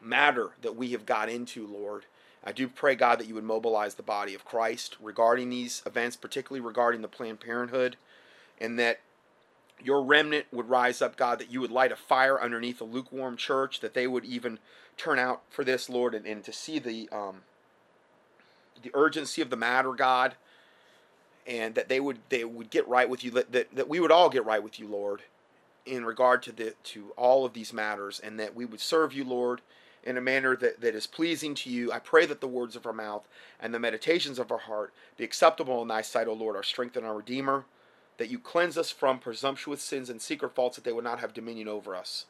matter 0.00 0.50
that 0.62 0.76
we 0.76 0.92
have 0.92 1.04
got 1.04 1.28
into, 1.28 1.66
Lord. 1.66 2.06
I 2.44 2.52
do 2.52 2.66
pray, 2.66 2.94
God, 2.94 3.20
that 3.20 3.28
you 3.28 3.34
would 3.34 3.44
mobilize 3.44 3.94
the 3.94 4.02
body 4.02 4.34
of 4.34 4.44
Christ 4.44 4.96
regarding 5.00 5.50
these 5.50 5.82
events, 5.86 6.16
particularly 6.16 6.64
regarding 6.64 7.02
the 7.02 7.08
Planned 7.08 7.40
Parenthood, 7.40 7.96
and 8.58 8.78
that 8.78 9.00
your 9.84 10.02
remnant 10.02 10.46
would 10.50 10.68
rise 10.68 11.02
up, 11.02 11.16
God, 11.16 11.38
that 11.38 11.50
you 11.50 11.60
would 11.60 11.70
light 11.70 11.92
a 11.92 11.96
fire 11.96 12.40
underneath 12.40 12.80
a 12.80 12.84
lukewarm 12.84 13.36
church, 13.36 13.80
that 13.80 13.94
they 13.94 14.06
would 14.06 14.24
even 14.24 14.58
turn 14.96 15.18
out 15.18 15.42
for 15.50 15.64
this, 15.64 15.88
Lord, 15.88 16.14
and, 16.14 16.26
and 16.26 16.42
to 16.44 16.52
see 16.52 16.78
the 16.78 17.08
um, 17.12 17.42
the 18.82 18.90
urgency 18.94 19.40
of 19.40 19.50
the 19.50 19.56
matter, 19.56 19.92
God, 19.92 20.34
and 21.46 21.74
that 21.74 21.88
they 21.88 22.00
would 22.00 22.18
they 22.28 22.44
would 22.44 22.70
get 22.70 22.86
right 22.88 23.08
with 23.08 23.24
you, 23.24 23.30
that, 23.32 23.52
that, 23.52 23.74
that 23.74 23.88
we 23.88 24.00
would 24.00 24.12
all 24.12 24.30
get 24.30 24.44
right 24.44 24.62
with 24.62 24.78
you, 24.78 24.86
Lord, 24.86 25.22
in 25.86 26.04
regard 26.04 26.42
to 26.44 26.52
the 26.52 26.74
to 26.84 27.12
all 27.16 27.44
of 27.44 27.52
these 27.52 27.72
matters, 27.72 28.20
and 28.20 28.38
that 28.38 28.54
we 28.54 28.64
would 28.64 28.80
serve 28.80 29.12
you, 29.12 29.24
Lord, 29.24 29.60
in 30.04 30.16
a 30.16 30.20
manner 30.20 30.56
that, 30.56 30.80
that 30.80 30.94
is 30.94 31.06
pleasing 31.06 31.54
to 31.56 31.70
you. 31.70 31.92
I 31.92 31.98
pray 31.98 32.26
that 32.26 32.40
the 32.40 32.48
words 32.48 32.76
of 32.76 32.86
our 32.86 32.92
mouth 32.92 33.26
and 33.60 33.72
the 33.72 33.78
meditations 33.78 34.38
of 34.38 34.52
our 34.52 34.58
heart 34.58 34.92
be 35.16 35.24
acceptable 35.24 35.82
in 35.82 35.88
thy 35.88 36.02
sight, 36.02 36.28
O 36.28 36.32
Lord, 36.32 36.56
our 36.56 36.62
strength 36.62 36.96
and 36.96 37.06
our 37.06 37.16
Redeemer 37.16 37.64
that 38.18 38.30
you 38.30 38.38
cleanse 38.38 38.78
us 38.78 38.90
from 38.90 39.18
presumptuous 39.18 39.82
sins 39.82 40.08
and 40.10 40.20
secret 40.20 40.54
faults 40.54 40.76
that 40.76 40.84
they 40.84 40.92
would 40.92 41.04
not 41.04 41.20
have 41.20 41.34
dominion 41.34 41.68
over 41.68 41.96
us. 41.96 42.26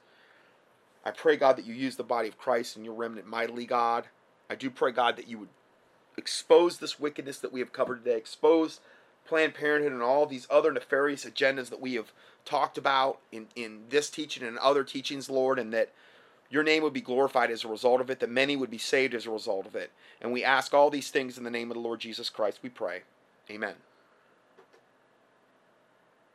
I 1.04 1.10
pray, 1.10 1.36
God, 1.36 1.56
that 1.56 1.66
you 1.66 1.74
use 1.74 1.96
the 1.96 2.04
body 2.04 2.28
of 2.28 2.38
Christ 2.38 2.76
and 2.76 2.84
your 2.84 2.94
remnant 2.94 3.26
mightily, 3.26 3.66
God. 3.66 4.06
I 4.48 4.54
do 4.54 4.70
pray, 4.70 4.92
God, 4.92 5.16
that 5.16 5.28
you 5.28 5.38
would 5.38 5.48
expose 6.16 6.78
this 6.78 7.00
wickedness 7.00 7.38
that 7.38 7.52
we 7.52 7.60
have 7.60 7.72
covered 7.72 8.04
today, 8.04 8.16
expose 8.16 8.80
Planned 9.26 9.54
Parenthood 9.54 9.92
and 9.92 10.02
all 10.02 10.26
these 10.26 10.46
other 10.50 10.72
nefarious 10.72 11.24
agendas 11.24 11.70
that 11.70 11.80
we 11.80 11.94
have 11.94 12.12
talked 12.44 12.76
about 12.76 13.18
in, 13.30 13.46
in 13.54 13.84
this 13.88 14.10
teaching 14.10 14.46
and 14.46 14.58
other 14.58 14.84
teachings, 14.84 15.30
Lord, 15.30 15.58
and 15.58 15.72
that 15.72 15.90
your 16.50 16.62
name 16.62 16.82
would 16.82 16.92
be 16.92 17.00
glorified 17.00 17.50
as 17.50 17.64
a 17.64 17.68
result 17.68 18.00
of 18.00 18.10
it, 18.10 18.20
that 18.20 18.30
many 18.30 18.56
would 18.56 18.70
be 18.70 18.78
saved 18.78 19.14
as 19.14 19.26
a 19.26 19.30
result 19.30 19.66
of 19.66 19.74
it. 19.74 19.90
And 20.20 20.32
we 20.32 20.44
ask 20.44 20.74
all 20.74 20.90
these 20.90 21.10
things 21.10 21.38
in 21.38 21.44
the 21.44 21.50
name 21.50 21.70
of 21.70 21.76
the 21.76 21.82
Lord 21.82 22.00
Jesus 22.00 22.28
Christ, 22.28 22.58
we 22.62 22.68
pray. 22.68 23.02
Amen. 23.50 23.74